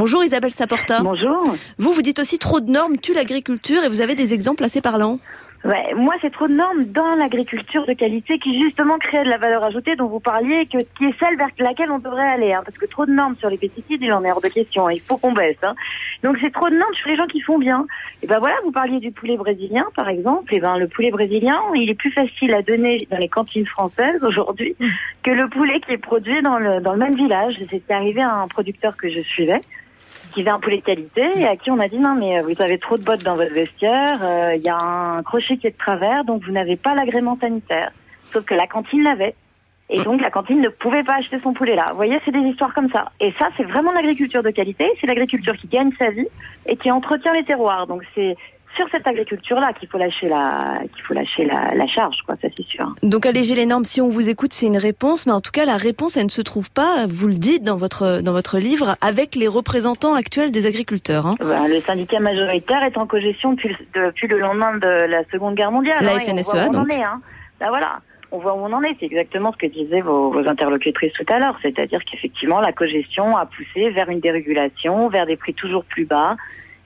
Bonjour 0.00 0.24
Isabelle 0.24 0.50
Saporta. 0.50 1.02
Bonjour. 1.02 1.54
Vous, 1.76 1.92
vous 1.92 2.00
dites 2.00 2.20
aussi 2.20 2.38
trop 2.38 2.60
de 2.60 2.70
normes 2.70 2.96
tue 2.96 3.12
l'agriculture 3.12 3.84
et 3.84 3.90
vous 3.90 4.00
avez 4.00 4.14
des 4.14 4.32
exemples 4.32 4.64
assez 4.64 4.80
parlants. 4.80 5.18
Ouais, 5.62 5.92
moi, 5.94 6.14
c'est 6.22 6.32
trop 6.32 6.48
de 6.48 6.54
normes 6.54 6.86
dans 6.86 7.16
l'agriculture 7.16 7.84
de 7.84 7.92
qualité 7.92 8.38
qui 8.38 8.58
justement 8.62 8.96
crée 8.96 9.22
de 9.24 9.28
la 9.28 9.36
valeur 9.36 9.62
ajoutée 9.62 9.96
dont 9.96 10.06
vous 10.06 10.18
parliez, 10.18 10.64
que, 10.64 10.78
qui 10.78 11.04
est 11.04 11.14
celle 11.20 11.36
vers 11.36 11.50
laquelle 11.58 11.90
on 11.90 11.98
devrait 11.98 12.30
aller. 12.30 12.54
Hein, 12.54 12.62
parce 12.64 12.78
que 12.78 12.86
trop 12.86 13.04
de 13.04 13.12
normes 13.12 13.36
sur 13.36 13.50
les 13.50 13.58
pesticides, 13.58 14.00
il 14.00 14.10
en 14.14 14.24
est 14.24 14.30
hors 14.32 14.40
de 14.40 14.48
question. 14.48 14.88
Il 14.88 15.00
faut 15.00 15.18
qu'on 15.18 15.32
baisse. 15.32 15.58
Hein. 15.62 15.74
Donc 16.22 16.38
c'est 16.40 16.50
trop 16.50 16.70
de 16.70 16.76
normes 16.76 16.94
sur 16.94 17.10
les 17.10 17.16
gens 17.16 17.26
qui 17.26 17.42
font 17.42 17.58
bien. 17.58 17.86
Et 18.22 18.26
ben 18.26 18.38
voilà, 18.38 18.54
vous 18.64 18.72
parliez 18.72 19.00
du 19.00 19.10
poulet 19.10 19.36
brésilien, 19.36 19.84
par 19.94 20.08
exemple. 20.08 20.54
Et 20.54 20.60
ben 20.60 20.78
le 20.78 20.88
poulet 20.88 21.10
brésilien, 21.10 21.60
il 21.74 21.90
est 21.90 21.94
plus 21.94 22.10
facile 22.10 22.54
à 22.54 22.62
donner 22.62 23.06
dans 23.10 23.18
les 23.18 23.28
cantines 23.28 23.66
françaises 23.66 24.24
aujourd'hui 24.24 24.74
que 25.22 25.30
le 25.30 25.44
poulet 25.44 25.78
qui 25.80 25.92
est 25.92 25.98
produit 25.98 26.40
dans 26.40 26.58
le 26.58 26.80
dans 26.80 26.92
le 26.92 26.98
même 26.98 27.14
village. 27.14 27.58
C'était 27.68 27.92
arrivé 27.92 28.22
à 28.22 28.34
un 28.34 28.48
producteur 28.48 28.96
que 28.96 29.10
je 29.10 29.20
suivais 29.20 29.60
qui 30.30 30.40
avait 30.40 30.50
un 30.50 30.60
poulet 30.60 30.78
de 30.78 30.82
qualité 30.82 31.22
et 31.36 31.46
à 31.46 31.56
qui 31.56 31.70
on 31.70 31.78
a 31.78 31.88
dit 31.88 31.98
non 31.98 32.14
mais 32.14 32.40
vous 32.42 32.60
avez 32.62 32.78
trop 32.78 32.96
de 32.96 33.02
bottes 33.02 33.22
dans 33.22 33.36
votre 33.36 33.52
vestiaire, 33.52 34.20
euh, 34.22 34.54
il 34.56 34.62
y 34.62 34.68
a 34.68 34.78
un 34.80 35.22
crochet 35.22 35.56
qui 35.56 35.66
est 35.66 35.70
de 35.70 35.76
travers 35.76 36.24
donc 36.24 36.42
vous 36.44 36.52
n'avez 36.52 36.76
pas 36.76 36.94
l'agrément 36.94 37.36
sanitaire. 37.40 37.90
Sauf 38.32 38.44
que 38.44 38.54
la 38.54 38.66
cantine 38.66 39.02
l'avait. 39.02 39.34
Et 39.92 40.04
donc 40.04 40.22
la 40.22 40.30
cantine 40.30 40.60
ne 40.60 40.68
pouvait 40.68 41.02
pas 41.02 41.16
acheter 41.16 41.40
son 41.40 41.52
poulet 41.52 41.74
là. 41.74 41.86
Vous 41.90 41.96
voyez, 41.96 42.20
c'est 42.24 42.30
des 42.30 42.38
histoires 42.38 42.72
comme 42.72 42.88
ça. 42.90 43.10
Et 43.18 43.32
ça, 43.40 43.48
c'est 43.56 43.64
vraiment 43.64 43.90
l'agriculture 43.90 44.42
de 44.42 44.50
qualité. 44.50 44.88
C'est 45.00 45.08
l'agriculture 45.08 45.56
qui 45.56 45.66
gagne 45.66 45.90
sa 45.98 46.10
vie 46.10 46.28
et 46.66 46.76
qui 46.76 46.92
entretient 46.92 47.32
les 47.32 47.42
terroirs. 47.42 47.88
Donc 47.88 48.02
c'est 48.14 48.36
sur 48.76 48.86
cette 48.90 49.06
agriculture-là 49.06 49.72
qu'il 49.72 49.88
faut 49.88 49.98
lâcher 49.98 50.28
la, 50.28 50.80
qu'il 50.94 51.02
faut 51.02 51.14
lâcher 51.14 51.44
la, 51.44 51.74
la 51.74 51.86
charge, 51.86 52.18
quoi. 52.24 52.34
Ça 52.36 52.48
c'est 52.56 52.66
sûr. 52.66 52.94
Donc 53.02 53.26
alléger 53.26 53.54
les 53.54 53.66
normes, 53.66 53.84
si 53.84 54.00
on 54.00 54.08
vous 54.08 54.28
écoute, 54.28 54.52
c'est 54.52 54.66
une 54.66 54.78
réponse, 54.78 55.26
mais 55.26 55.32
en 55.32 55.40
tout 55.40 55.50
cas 55.50 55.64
la 55.64 55.76
réponse, 55.76 56.16
elle 56.16 56.24
ne 56.24 56.30
se 56.30 56.42
trouve 56.42 56.70
pas. 56.70 57.06
Vous 57.08 57.26
le 57.28 57.34
dites 57.34 57.64
dans 57.64 57.76
votre 57.76 58.20
dans 58.20 58.32
votre 58.32 58.58
livre 58.58 58.96
avec 59.00 59.34
les 59.34 59.48
représentants 59.48 60.14
actuels 60.14 60.50
des 60.50 60.66
agriculteurs. 60.66 61.26
Hein. 61.26 61.34
Ben, 61.40 61.68
le 61.68 61.80
syndicat 61.80 62.20
majoritaire 62.20 62.82
est 62.84 62.96
en 62.96 63.06
cogestion 63.06 63.52
depuis, 63.52 63.76
depuis 63.94 64.28
le 64.28 64.38
lendemain 64.38 64.76
de 64.78 65.06
la 65.06 65.24
Seconde 65.32 65.54
Guerre 65.54 65.72
mondiale. 65.72 65.98
La 66.02 66.14
hein, 66.14 66.20
FNSEA, 66.20 66.34
et 66.36 66.42
on 66.42 66.42
voit 66.42 66.54
où 66.54 66.74
on 66.74 66.78
en 66.78 66.82
donc. 66.82 66.92
est, 66.92 67.02
hein. 67.02 67.20
Ben, 67.58 67.68
voilà. 67.68 68.00
On 68.32 68.38
voit 68.38 68.54
où 68.54 68.58
on 68.58 68.72
en 68.72 68.82
est. 68.82 68.96
C'est 69.00 69.06
exactement 69.06 69.52
ce 69.52 69.58
que 69.58 69.66
disaient 69.66 70.02
vos, 70.02 70.30
vos 70.30 70.48
interlocutrices 70.48 71.12
tout 71.14 71.26
à 71.28 71.40
l'heure. 71.40 71.58
C'est-à-dire 71.62 72.04
qu'effectivement, 72.04 72.60
la 72.60 72.72
cogestion 72.72 73.36
a 73.36 73.46
poussé 73.46 73.90
vers 73.90 74.08
une 74.08 74.20
dérégulation, 74.20 75.08
vers 75.08 75.26
des 75.26 75.36
prix 75.36 75.52
toujours 75.52 75.84
plus 75.84 76.04
bas. 76.04 76.36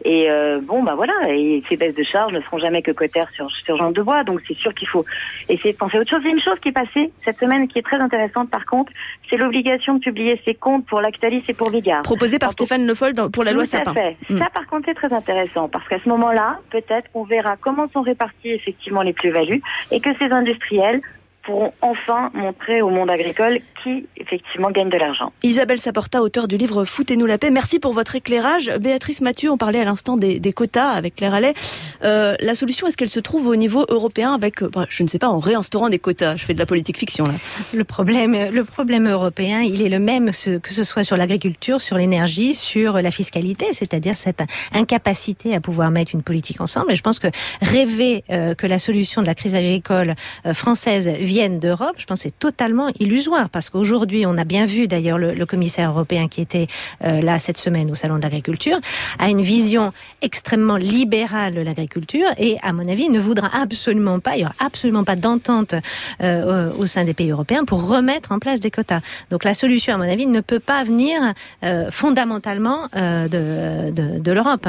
Et 0.04 0.30
euh, 0.30 0.60
bon, 0.62 0.82
bah 0.82 0.94
voilà, 0.94 1.14
et 1.28 1.62
ces 1.68 1.76
baisses 1.76 1.94
de 1.94 2.02
charges 2.02 2.32
ne 2.32 2.40
seront 2.42 2.58
jamais 2.58 2.82
que 2.82 2.90
cotères 2.90 3.30
sur, 3.34 3.50
sur 3.50 3.76
Jean 3.78 3.90
de 3.90 4.02
Bois. 4.02 4.22
Donc 4.24 4.40
c'est 4.46 4.56
sûr 4.56 4.74
qu'il 4.74 4.88
faut 4.88 5.04
essayer 5.48 5.72
de 5.72 5.78
penser 5.78 5.96
à 5.96 6.00
autre 6.00 6.10
chose. 6.10 6.20
Il 6.22 6.26
y 6.26 6.30
a 6.30 6.34
une 6.34 6.42
chose 6.42 6.58
qui 6.60 6.68
est 6.68 6.72
passée 6.72 7.10
cette 7.24 7.38
semaine 7.38 7.68
qui 7.68 7.78
est 7.78 7.82
très 7.82 7.98
intéressante 7.98 8.50
par 8.50 8.66
contre, 8.66 8.92
c'est 9.30 9.36
l'obligation 9.36 9.94
de 9.94 10.00
publier 10.00 10.40
ses 10.44 10.54
comptes 10.54 10.86
pour 10.86 11.00
Lactalis 11.00 11.42
et 11.48 11.54
pour 11.54 11.70
Vigard. 11.70 12.02
Proposé 12.02 12.38
par 12.38 12.52
Stéphane 12.52 12.86
Le 12.86 12.94
Foll 12.94 13.14
pour 13.32 13.44
la 13.44 13.52
loi 13.52 13.66
Sapin. 13.66 13.94
fait. 13.94 14.16
Mm. 14.28 14.38
Ça, 14.38 14.46
par 14.52 14.66
contre, 14.66 14.84
c'est 14.86 14.94
très 14.94 15.12
intéressant 15.12 15.68
parce 15.68 15.86
qu'à 15.88 15.98
ce 16.02 16.08
moment-là, 16.08 16.58
peut-être 16.70 17.10
qu'on 17.12 17.24
verra 17.24 17.56
comment 17.56 17.88
sont 17.88 18.02
réparties 18.02 18.50
effectivement 18.50 19.02
les 19.02 19.12
plus-values 19.12 19.62
et 19.90 20.00
que 20.00 20.10
ces 20.18 20.26
industriels 20.26 21.00
pourront 21.44 21.72
enfin 21.82 22.30
montrer 22.34 22.82
au 22.82 22.90
monde 22.90 23.10
agricole 23.10 23.60
qui 23.82 24.06
effectivement 24.16 24.70
gagne 24.70 24.88
de 24.88 24.96
l'argent. 24.96 25.32
Isabelle 25.42 25.78
Saporta, 25.78 26.22
auteur 26.22 26.48
du 26.48 26.56
livre 26.56 26.84
Foutez-nous 26.84 27.26
la 27.26 27.38
paix, 27.38 27.50
merci 27.50 27.78
pour 27.78 27.92
votre 27.92 28.16
éclairage. 28.16 28.70
Béatrice 28.80 29.20
Mathieu, 29.20 29.50
on 29.50 29.58
parlait 29.58 29.80
à 29.80 29.84
l'instant 29.84 30.16
des, 30.16 30.40
quotas 30.52 30.90
avec 30.90 31.16
Claire 31.16 31.34
Allais. 31.34 31.54
Euh, 32.02 32.34
la 32.40 32.54
solution, 32.54 32.86
est-ce 32.86 32.96
qu'elle 32.96 33.08
se 33.08 33.20
trouve 33.20 33.46
au 33.46 33.56
niveau 33.56 33.84
européen 33.88 34.32
avec, 34.32 34.62
euh, 34.62 34.70
bah, 34.72 34.86
je 34.88 35.02
ne 35.02 35.08
sais 35.08 35.18
pas, 35.18 35.28
en 35.28 35.38
réinstaurant 35.38 35.88
des 35.88 35.98
quotas? 35.98 36.36
Je 36.36 36.44
fais 36.44 36.54
de 36.54 36.58
la 36.58 36.66
politique 36.66 36.98
fiction 36.98 37.26
là. 37.26 37.34
Le 37.74 37.84
problème, 37.84 38.36
le 38.50 38.64
problème 38.64 39.08
européen, 39.08 39.60
il 39.60 39.82
est 39.82 39.88
le 39.88 39.98
même 39.98 40.30
que 40.30 40.72
ce 40.72 40.84
soit 40.84 41.04
sur 41.04 41.16
l'agriculture, 41.16 41.80
sur 41.80 41.96
l'énergie, 41.96 42.54
sur 42.54 42.94
la 42.94 43.10
fiscalité, 43.10 43.66
c'est-à-dire 43.72 44.14
cette 44.14 44.42
incapacité 44.72 45.54
à 45.54 45.60
pouvoir 45.60 45.90
mettre 45.90 46.14
une 46.14 46.22
politique 46.22 46.60
ensemble. 46.60 46.92
Et 46.92 46.96
je 46.96 47.02
pense 47.02 47.18
que 47.18 47.28
rêver 47.60 48.24
euh, 48.30 48.54
que 48.54 48.66
la 48.66 48.78
solution 48.78 49.20
de 49.20 49.26
la 49.26 49.34
crise 49.34 49.54
agricole 49.54 50.14
française 50.52 51.08
vienne 51.34 51.58
d'Europe, 51.58 51.96
je 51.98 52.06
pense 52.06 52.20
c'est 52.20 52.38
totalement 52.38 52.92
illusoire 53.00 53.50
parce 53.50 53.68
qu'aujourd'hui, 53.68 54.24
on 54.24 54.38
a 54.38 54.44
bien 54.44 54.66
vu 54.66 54.86
d'ailleurs 54.86 55.18
le, 55.18 55.44
commissaire 55.46 55.90
européen 55.90 56.28
qui 56.28 56.40
était 56.40 56.68
euh, 57.02 57.20
là 57.20 57.40
cette 57.40 57.58
semaine 57.58 57.90
au 57.90 57.96
salon 57.96 58.18
de 58.18 58.22
l'agriculture 58.22 58.78
a 59.18 59.28
une 59.30 59.40
vision 59.40 59.92
extrêmement 60.22 60.76
libérale 60.76 61.54
de 61.54 61.60
l'agriculture 61.60 62.28
et 62.38 62.56
à 62.62 62.72
mon 62.72 62.86
avis 62.88 63.08
ne 63.10 63.18
voudra 63.18 63.48
absolument 63.52 64.20
pas, 64.20 64.36
il 64.36 64.42
y 64.42 64.44
aura 64.44 64.54
absolument 64.60 65.02
pas 65.02 65.16
d'entente 65.16 65.74
euh, 66.22 66.70
au 66.78 66.86
sein 66.86 67.02
des 67.04 67.14
pays 67.14 67.30
européens 67.32 67.64
pour 67.64 67.88
remettre 67.88 68.30
en 68.30 68.38
place 68.38 68.60
des 68.60 68.70
quotas. 68.70 69.00
Donc 69.30 69.42
la 69.42 69.54
solution 69.54 69.94
à 69.94 69.96
mon 69.98 70.08
avis 70.08 70.28
ne 70.28 70.40
peut 70.40 70.60
pas 70.60 70.84
venir 70.84 71.20
euh, 71.64 71.90
fondamentalement 71.90 72.88
de, 72.94 74.30
l'Europe. 74.30 74.68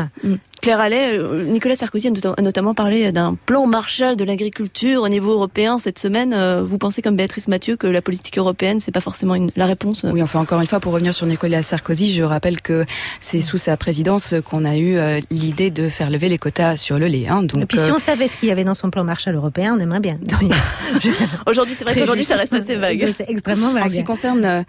Claire 0.66 0.82
Allais, 0.82 1.20
euh, 1.20 1.44
Nicolas 1.44 1.76
Sarkozy 1.76 2.08
a 2.08 2.42
notamment 2.42 2.74
parlé 2.74 3.12
d'un 3.12 3.36
plan 3.36 3.68
Marshall 3.68 4.16
de 4.16 4.24
l'agriculture 4.24 5.04
au 5.04 5.10
niveau 5.10 5.34
européen 5.34 5.78
cette 5.78 6.00
semaine. 6.00 6.34
Euh, 6.34 6.64
vous 6.64 6.80
pensez 6.80 7.04
comme 7.04 7.16
Béatrice 7.16 7.48
Mathieu 7.48 7.76
que 7.76 7.86
la 7.86 8.02
politique 8.02 8.40
européenne, 8.40 8.80
c'est 8.80 8.92
pas 8.92 9.00
forcément 9.00 9.36
la 9.56 9.66
réponse 9.68 10.08
Oui, 10.12 10.24
enfin 10.24 10.40
encore 10.40 10.60
une 10.62 10.66
fois, 10.66 10.80
pour 10.80 10.94
revenir 10.94 11.14
sur 11.14 11.28
Nicolas 11.28 11.62
Sarkozy, 11.62 12.12
je 12.12 12.24
rappelle 12.24 12.62
que 12.62 12.84
c'est 13.20 13.42
sous 13.42 13.60
sa 13.60 13.78
présidence 13.78 14.34
qu'on 14.50 14.66
a 14.66 14.76
eu 14.76 14.98
euh, 14.98 15.20
l'idée 15.30 15.70
de 15.70 15.88
faire 15.88 16.10
lever 16.10 16.30
les 16.30 16.40
quotas 16.40 16.78
sur 16.78 16.98
le 16.98 17.06
lait. 17.06 17.28
Hein, 17.28 17.44
donc, 17.44 17.62
Et 17.62 17.66
puis 17.68 17.78
si 17.78 17.92
on 17.92 18.00
savait 18.00 18.28
ce 18.28 18.36
qu'il 18.36 18.50
y 18.50 18.52
avait 18.52 18.64
dans 18.64 18.74
son 18.74 18.90
plan 18.90 19.04
Marshall 19.04 19.36
européen, 19.36 19.76
on 19.78 19.80
aimerait 19.80 20.00
bien. 20.00 20.18
aujourd'hui, 21.46 21.76
c'est 21.78 21.84
vrai 21.84 21.94
qu'aujourd'hui, 21.94 22.26
ça 22.26 22.38
reste 22.38 22.54
assez 22.54 22.74
vague. 22.74 23.14
C'est 23.16 23.30
extrêmement 23.30 23.72
vague. 23.72 23.84
En 23.84 23.90
ce 23.90 23.98
qui 23.98 24.04
concerne 24.04 24.66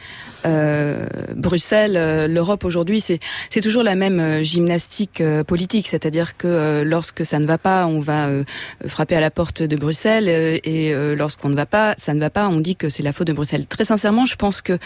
Bruxelles, 1.34 2.30
l'Europe 2.30 2.66
aujourd'hui, 2.66 3.00
c'est 3.00 3.62
toujours 3.62 3.82
la 3.82 3.94
même 3.94 4.42
gymnastique 4.44 5.22
politique 5.46 5.85
c'est-à-dire 5.86 6.36
que 6.36 6.46
euh, 6.46 6.84
lorsque 6.84 7.24
ça 7.24 7.38
ne 7.38 7.46
va 7.46 7.58
pas, 7.58 7.86
on 7.86 8.00
va 8.00 8.26
euh, 8.26 8.44
frapper 8.86 9.14
à 9.14 9.20
la 9.20 9.30
porte 9.30 9.62
de 9.62 9.76
Bruxelles 9.76 10.28
euh, 10.28 10.58
et 10.64 10.92
lorsqu'on 11.16 11.48
ne 11.48 11.54
va 11.54 11.66
pas, 11.66 11.94
ça 11.96 12.14
ne 12.14 12.20
va 12.20 12.30
pas, 12.30 12.48
on 12.48 12.60
dit 12.60 12.76
que 12.76 12.88
c'est 12.88 13.02
la 13.02 13.12
faute 13.12 13.26
de 13.26 13.32
Bruxelles. 13.32 13.66
Très 13.66 13.84
sincèrement, 13.84 14.26
je 14.26 14.36
pense 14.36 14.62
que 14.62 14.78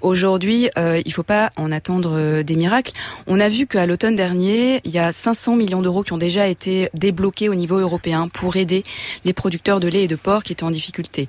aujourd'hui, 0.00 0.68
il 0.76 1.12
faut 1.12 1.22
pas 1.22 1.50
en 1.56 1.72
attendre 1.72 2.42
des 2.42 2.56
miracles. 2.56 2.92
On 3.26 3.40
a 3.40 3.48
vu 3.48 3.66
qu'à 3.66 3.86
l'automne 3.86 4.16
dernier, 4.16 4.80
il 4.84 4.90
y 4.90 4.98
a 4.98 5.12
500 5.12 5.56
millions 5.56 5.82
d'euros 5.82 6.02
qui 6.02 6.12
ont 6.12 6.18
déjà 6.18 6.46
été 6.46 6.88
débloqués 6.94 7.48
au 7.48 7.54
niveau 7.54 7.78
européen 7.78 8.28
pour 8.28 8.56
aider 8.56 8.84
les 9.24 9.32
producteurs 9.32 9.80
de 9.80 9.88
lait 9.88 10.04
et 10.04 10.08
de 10.08 10.16
porc 10.16 10.42
qui 10.42 10.52
étaient 10.52 10.64
en 10.64 10.70
difficulté. 10.70 11.28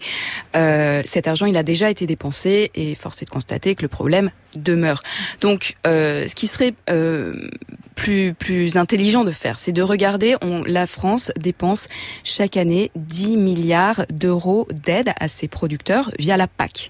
cet 0.53 1.27
argent, 1.27 1.45
il 1.45 1.57
a 1.57 1.63
déjà 1.63 1.89
été 1.89 2.07
dépensé 2.07 2.71
et 2.75 2.95
force 2.95 3.21
est 3.21 3.25
de 3.25 3.29
constater 3.29 3.75
que 3.75 3.81
le 3.81 3.87
problème 3.87 4.31
demeure. 4.55 5.01
Donc, 5.41 5.75
ce 5.85 6.33
qui 6.33 6.47
serait 6.47 6.73
plus 7.95 8.33
plus 8.33 8.77
intelligent 8.77 9.04
de 9.05 9.31
faire, 9.31 9.59
c'est 9.59 9.71
de 9.71 9.83
regarder. 9.83 10.35
On, 10.41 10.63
la 10.63 10.87
France 10.87 11.31
dépense 11.37 11.87
chaque 12.23 12.57
année 12.57 12.89
10 12.95 13.37
milliards 13.37 14.05
d'euros 14.09 14.67
d'aide 14.71 15.11
à 15.19 15.27
ses 15.27 15.47
producteurs 15.47 16.11
via 16.17 16.37
la 16.37 16.47
PAC. 16.47 16.89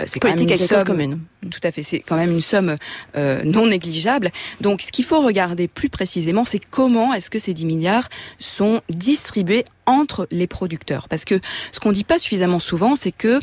Euh, 0.00 0.04
c'est 0.06 0.20
quand 0.20 0.28
même 0.28 0.38
une 0.38 0.56
somme 0.56 0.84
commune. 0.84 1.20
Tout 1.50 1.60
à 1.62 1.70
fait, 1.70 1.82
c'est 1.82 2.00
quand 2.00 2.16
même 2.16 2.30
une 2.30 2.42
somme 2.42 2.76
euh, 3.16 3.42
non 3.44 3.66
négligeable. 3.66 4.32
Donc, 4.60 4.82
ce 4.82 4.92
qu'il 4.92 5.04
faut 5.04 5.20
regarder 5.20 5.66
plus 5.66 5.88
précisément, 5.88 6.44
c'est 6.44 6.60
comment 6.70 7.14
est-ce 7.14 7.30
que 7.30 7.38
ces 7.38 7.54
10 7.54 7.64
milliards 7.64 8.08
sont 8.38 8.82
distribués 8.90 9.64
entre 9.86 10.26
les 10.30 10.46
producteurs. 10.46 11.08
Parce 11.08 11.24
que 11.24 11.40
ce 11.72 11.80
qu'on 11.80 11.92
dit 11.92 12.04
pas 12.04 12.18
suffisamment 12.18 12.60
souvent, 12.60 12.94
c'est 12.96 13.12
que 13.12 13.38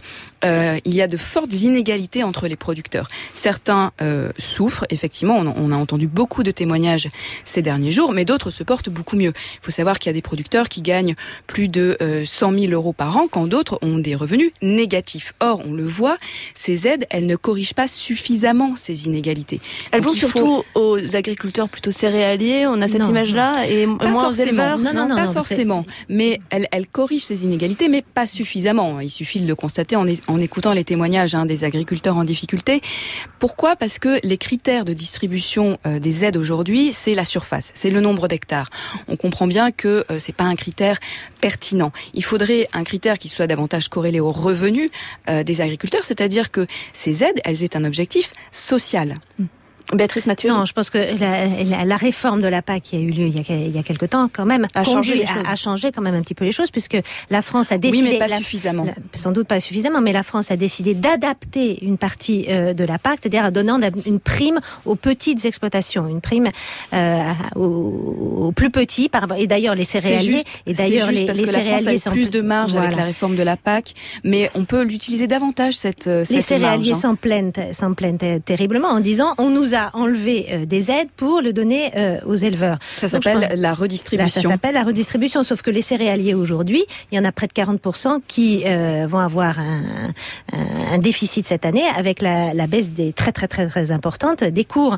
euh, 0.45 0.79
il 0.85 0.93
y 0.93 1.01
a 1.01 1.07
de 1.07 1.17
fortes 1.17 1.53
inégalités 1.53 2.23
entre 2.23 2.47
les 2.47 2.55
producteurs. 2.55 3.07
Certains 3.33 3.91
euh, 4.01 4.31
souffrent, 4.37 4.85
effectivement, 4.89 5.37
on, 5.37 5.53
on, 5.55 5.71
a 5.71 5.75
entendu 5.75 6.07
beaucoup 6.07 6.43
de 6.43 6.51
témoignages 6.51 7.09
ces 7.43 7.61
derniers 7.61 7.91
jours, 7.91 8.11
mais 8.11 8.25
d'autres 8.25 8.51
se 8.51 8.63
portent 8.63 8.89
beaucoup 8.89 9.15
mieux. 9.15 9.33
Il 9.35 9.59
faut 9.61 9.71
savoir 9.71 9.99
qu'il 9.99 10.09
y 10.09 10.11
a 10.11 10.13
des 10.13 10.21
producteurs 10.21 10.69
qui 10.69 10.81
gagnent 10.81 11.15
plus 11.47 11.69
de 11.69 11.97
euh, 12.01 12.25
100 12.25 12.59
000 12.59 12.73
euros 12.73 12.93
par 12.93 13.15
an, 13.17 13.27
quand 13.29 13.47
d'autres 13.47 13.79
ont 13.81 13.97
des 13.97 14.15
revenus 14.15 14.51
négatifs. 14.61 15.33
Or, 15.39 15.61
on 15.65 15.73
le 15.73 15.87
voit, 15.87 16.17
ces 16.53 16.87
aides, 16.87 17.05
elles 17.09 17.25
ne 17.25 17.35
corrigent 17.35 17.73
pas 17.73 17.87
suffisamment 17.87 18.75
ces 18.75 19.05
inégalités. 19.05 19.61
Elles 19.91 20.01
vont 20.01 20.13
surtout 20.13 20.63
aux 20.75 21.15
agriculteurs 21.15 21.69
plutôt 21.69 21.91
céréaliers, 21.91 22.67
on 22.67 22.81
a 22.81 22.87
cette 22.87 23.07
image-là, 23.07 23.67
et 23.67 23.85
moins 23.85 24.27
aux 24.27 24.33
éleveurs 24.33 24.77
Non, 24.77 24.93
non, 24.93 25.07
non, 25.07 25.15
pas 25.15 25.27
forcément. 25.27 25.85
Mais 26.09 26.32
elle, 26.49 26.87
corrige 26.87 27.23
ces 27.23 27.43
inégalités, 27.43 27.87
mais 27.87 28.01
pas 28.01 28.25
suffisamment. 28.25 28.99
Il 28.99 29.09
suffit 29.09 29.41
de 29.41 29.47
le 29.47 29.55
constater 29.55 29.95
en, 29.95 30.07
écoutant 30.37 30.73
les 30.73 30.83
témoignages 30.83 31.35
hein, 31.35 31.45
des 31.45 31.63
agriculteurs 31.63 32.17
en 32.17 32.23
difficulté. 32.23 32.81
Pourquoi? 33.39 33.75
Parce 33.75 33.99
que 33.99 34.19
les 34.23 34.37
critères 34.37 34.85
de 34.85 34.93
distribution 34.93 35.77
euh, 35.85 35.99
des 35.99 36.25
aides 36.25 36.37
aujourd'hui, 36.37 36.93
c'est 36.93 37.15
la 37.15 37.25
surface, 37.25 37.71
c'est 37.73 37.89
le 37.89 38.01
nombre 38.01 38.27
d'hectares. 38.27 38.69
On 39.07 39.15
comprend 39.15 39.47
bien 39.47 39.71
que 39.71 40.05
euh, 40.09 40.19
c'est 40.19 40.35
pas 40.35 40.45
un 40.45 40.55
critère 40.55 40.97
pertinent. 41.41 41.91
Il 42.13 42.23
faudrait 42.23 42.67
un 42.73 42.83
critère 42.83 43.17
qui 43.19 43.29
soit 43.29 43.47
davantage 43.47 43.89
corrélé 43.89 44.19
aux 44.19 44.31
revenus 44.31 44.89
euh, 45.29 45.43
des 45.43 45.61
agriculteurs, 45.61 46.03
c'est-à-dire 46.03 46.51
que 46.51 46.67
ces 46.93 47.23
aides, 47.23 47.41
elles 47.43 47.63
aient 47.63 47.75
un 47.75 47.85
objectif 47.85 48.31
social. 48.51 49.15
Hmm. 49.39 49.45
Béatrice 49.95 50.25
Mathieu 50.25 50.49
Non, 50.49 50.65
je 50.65 50.73
pense 50.73 50.89
que 50.89 50.97
la, 50.97 51.85
la, 51.85 51.97
réforme 51.97 52.41
de 52.41 52.47
la 52.47 52.61
PAC 52.61 52.83
qui 52.83 52.95
a 52.95 52.99
eu 52.99 53.09
lieu 53.09 53.27
il 53.27 53.35
y 53.35 53.39
a, 53.39 53.55
il 53.55 53.75
y 53.75 53.77
a 53.77 53.83
quelque 53.83 54.05
temps, 54.05 54.29
quand 54.31 54.45
même, 54.45 54.67
a 54.73 54.83
changé, 54.83 55.15
les 55.15 55.25
a, 55.25 55.55
changé 55.55 55.91
quand 55.91 56.01
même 56.01 56.15
un 56.15 56.21
petit 56.21 56.33
peu 56.33 56.45
les 56.45 56.51
choses, 56.51 56.71
puisque 56.71 56.97
la 57.29 57.41
France 57.41 57.71
a 57.71 57.77
décidé... 57.77 58.03
Oui, 58.03 58.09
mais 58.13 58.19
pas 58.19 58.29
suffisamment. 58.29 58.85
sans 59.13 59.31
doute 59.31 59.47
pas 59.47 59.59
suffisamment, 59.59 60.01
mais 60.01 60.11
la 60.11 60.23
France 60.23 60.51
a 60.51 60.55
décidé 60.55 60.93
d'adapter 60.93 61.83
une 61.83 61.97
partie 61.97 62.45
euh, 62.49 62.73
de 62.73 62.83
la 62.83 62.97
PAC, 62.97 63.19
c'est-à-dire 63.21 63.43
en 63.43 63.51
donnant 63.51 63.79
une 64.05 64.19
prime 64.19 64.59
aux 64.85 64.95
petites 64.95 65.45
exploitations, 65.45 66.07
une 66.07 66.21
prime 66.21 66.49
euh, 66.93 67.21
aux, 67.55 68.51
plus 68.55 68.69
petits, 68.69 69.09
et 69.37 69.47
d'ailleurs 69.47 69.75
les 69.75 69.85
céréaliers, 69.85 70.43
et 70.65 70.73
d'ailleurs 70.73 71.11
les, 71.11 71.25
parce 71.25 71.37
les 71.37 71.45
que 71.45 71.51
céréaliers 71.51 71.85
la 71.85 71.91
France 71.91 72.07
a 72.07 72.11
plus 72.11 72.29
de 72.29 72.41
marge 72.41 72.75
avec 72.75 72.95
la 72.95 73.03
réforme 73.03 73.35
de 73.35 73.43
la 73.43 73.57
PAC, 73.57 73.93
mais 74.23 74.49
on 74.55 74.65
peut 74.65 74.83
l'utiliser 74.83 75.27
davantage 75.27 75.73
cette, 75.73 76.03
cette 76.03 76.29
Les 76.29 76.41
céréaliers 76.41 76.91
hein. 76.91 76.95
s'en 76.95 77.15
plaignent, 77.15 77.51
s'en 77.73 77.93
plaignent 77.93 78.39
terriblement 78.43 78.89
en 78.89 78.99
disant 78.99 79.33
on 79.37 79.49
nous 79.49 79.75
a 79.75 79.82
enlever 79.93 80.47
euh, 80.49 80.65
des 80.65 80.91
aides 80.91 81.09
pour 81.15 81.41
le 81.41 81.53
donner 81.53 81.91
euh, 81.95 82.17
aux 82.25 82.35
éleveurs. 82.35 82.77
Ça 82.97 83.07
s'appelle 83.07 83.59
la 83.59 83.73
redistribution. 83.73 84.41
ça 84.41 84.49
s'appelle 84.49 84.75
la 84.75 84.83
redistribution, 84.83 85.43
sauf 85.43 85.61
que 85.61 85.71
les 85.71 85.81
céréaliers 85.81 86.33
aujourd'hui, 86.33 86.83
il 87.11 87.17
y 87.17 87.19
en 87.19 87.25
a 87.25 87.31
près 87.31 87.47
de 87.47 87.53
40% 87.53 88.21
qui 88.27 88.63
euh, 88.65 89.05
vont 89.07 89.19
avoir 89.19 89.59
un, 89.59 90.13
un, 90.91 90.97
déficit 90.97 91.47
cette 91.47 91.65
année 91.65 91.85
avec 91.97 92.21
la, 92.21 92.53
la, 92.53 92.67
baisse 92.67 92.91
des 92.91 93.13
très 93.13 93.31
très 93.31 93.47
très 93.47 93.67
très 93.67 93.91
importante 93.91 94.43
des 94.43 94.65
cours. 94.65 94.97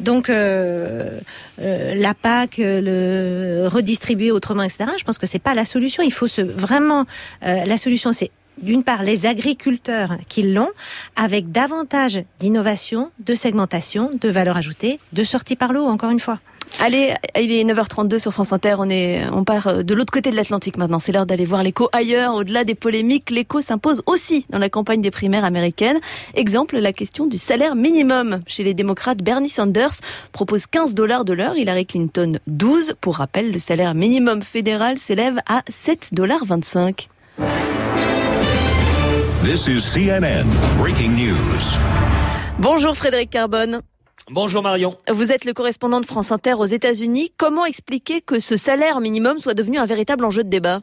Donc 0.00 0.28
euh, 0.28 1.18
la 1.58 2.14
PAC, 2.14 2.56
le 2.58 3.68
redistribuer 3.68 4.30
autrement, 4.30 4.62
etc. 4.62 4.90
Je 4.98 5.04
pense 5.04 5.18
que 5.18 5.26
c'est 5.26 5.38
pas 5.38 5.54
la 5.54 5.64
solution. 5.64 6.02
Il 6.02 6.12
faut 6.12 6.26
se 6.26 6.42
vraiment 6.42 7.06
la 7.42 7.78
solution, 7.78 8.12
c'est 8.12 8.30
d'une 8.60 8.82
part 8.82 9.02
les 9.02 9.26
agriculteurs 9.26 10.16
qui 10.28 10.42
l'ont, 10.42 10.70
avec 11.16 11.52
davantage 11.52 12.22
d'innovation, 12.38 13.10
de 13.20 13.34
segmentation, 13.34 14.10
de 14.20 14.28
valeur 14.28 14.56
ajoutée, 14.56 14.98
de 15.12 15.24
sortie 15.24 15.56
par 15.56 15.72
l'eau, 15.72 15.86
encore 15.86 16.10
une 16.10 16.20
fois. 16.20 16.38
Allez, 16.78 17.14
il 17.40 17.52
est 17.52 17.64
9h32 17.64 18.18
sur 18.18 18.32
France 18.32 18.52
Inter. 18.52 18.74
On 18.78 18.90
est, 18.90 19.22
on 19.32 19.44
part 19.44 19.66
euh, 19.66 19.82
de 19.82 19.94
l'autre 19.94 20.12
côté 20.12 20.30
de 20.30 20.36
l'Atlantique 20.36 20.76
maintenant. 20.76 20.98
C'est 20.98 21.12
l'heure 21.12 21.24
d'aller 21.24 21.44
voir 21.44 21.62
l'écho 21.62 21.88
ailleurs. 21.92 22.34
Au-delà 22.34 22.64
des 22.64 22.74
polémiques, 22.74 23.30
l'écho 23.30 23.60
s'impose 23.60 24.02
aussi 24.06 24.46
dans 24.50 24.58
la 24.58 24.68
campagne 24.68 25.00
des 25.00 25.10
primaires 25.10 25.44
américaines. 25.44 25.98
Exemple, 26.34 26.76
la 26.78 26.92
question 26.92 27.26
du 27.26 27.38
salaire 27.38 27.76
minimum. 27.76 28.42
Chez 28.46 28.62
les 28.62 28.74
démocrates, 28.74 29.22
Bernie 29.22 29.48
Sanders 29.48 29.94
propose 30.32 30.66
15 30.66 30.94
dollars 30.94 31.24
de 31.24 31.32
l'heure. 31.32 31.56
Hillary 31.56 31.86
Clinton 31.86 32.38
12. 32.46 32.94
Pour 33.00 33.16
rappel, 33.16 33.52
le 33.52 33.58
salaire 33.58 33.94
minimum 33.94 34.42
fédéral 34.42 34.98
s'élève 34.98 35.38
à 35.48 35.62
7 35.68 36.10
dollars 36.12 36.44
25. 36.44 37.08
This 39.46 39.68
is 39.68 39.84
CNN 39.84 40.44
Breaking 40.76 41.14
News. 41.14 41.78
Bonjour 42.58 42.96
Frédéric 42.96 43.30
Carbone. 43.30 43.80
Bonjour 44.28 44.60
Marion. 44.60 44.96
Vous 45.08 45.30
êtes 45.30 45.44
le 45.44 45.52
correspondant 45.52 46.00
de 46.00 46.04
France 46.04 46.32
Inter 46.32 46.54
aux 46.54 46.64
États-Unis. 46.64 47.30
Comment 47.36 47.64
expliquer 47.64 48.20
que 48.20 48.40
ce 48.40 48.56
salaire 48.56 48.98
minimum 48.98 49.38
soit 49.38 49.54
devenu 49.54 49.78
un 49.78 49.86
véritable 49.86 50.24
enjeu 50.24 50.42
de 50.42 50.48
débat? 50.48 50.82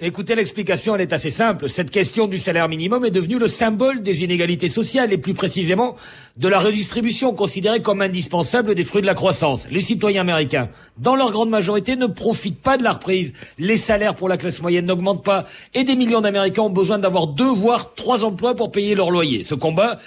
Écoutez, 0.00 0.34
l'explication, 0.34 0.96
elle 0.96 1.02
est 1.02 1.12
assez 1.12 1.30
simple. 1.30 1.68
Cette 1.68 1.88
question 1.88 2.26
du 2.26 2.36
salaire 2.36 2.68
minimum 2.68 3.04
est 3.04 3.12
devenue 3.12 3.38
le 3.38 3.46
symbole 3.46 4.02
des 4.02 4.24
inégalités 4.24 4.66
sociales 4.66 5.12
et 5.12 5.18
plus 5.18 5.34
précisément 5.34 5.94
de 6.36 6.48
la 6.48 6.58
redistribution 6.58 7.32
considérée 7.32 7.80
comme 7.80 8.02
indispensable 8.02 8.74
des 8.74 8.82
fruits 8.82 9.02
de 9.02 9.06
la 9.06 9.14
croissance. 9.14 9.68
Les 9.70 9.78
citoyens 9.78 10.22
américains, 10.22 10.68
dans 10.98 11.14
leur 11.14 11.30
grande 11.30 11.48
majorité, 11.48 11.94
ne 11.94 12.06
profitent 12.06 12.60
pas 12.60 12.76
de 12.76 12.82
la 12.82 12.90
reprise. 12.90 13.34
Les 13.56 13.76
salaires 13.76 14.16
pour 14.16 14.28
la 14.28 14.36
classe 14.36 14.60
moyenne 14.60 14.86
n'augmentent 14.86 15.24
pas 15.24 15.44
et 15.74 15.84
des 15.84 15.94
millions 15.94 16.20
d'Américains 16.20 16.62
ont 16.62 16.70
besoin 16.70 16.98
d'avoir 16.98 17.28
deux 17.28 17.52
voire 17.52 17.94
trois 17.94 18.24
emplois 18.24 18.56
pour 18.56 18.72
payer 18.72 18.96
leur 18.96 19.12
loyer. 19.12 19.44
Ce 19.44 19.54
combat, 19.54 20.00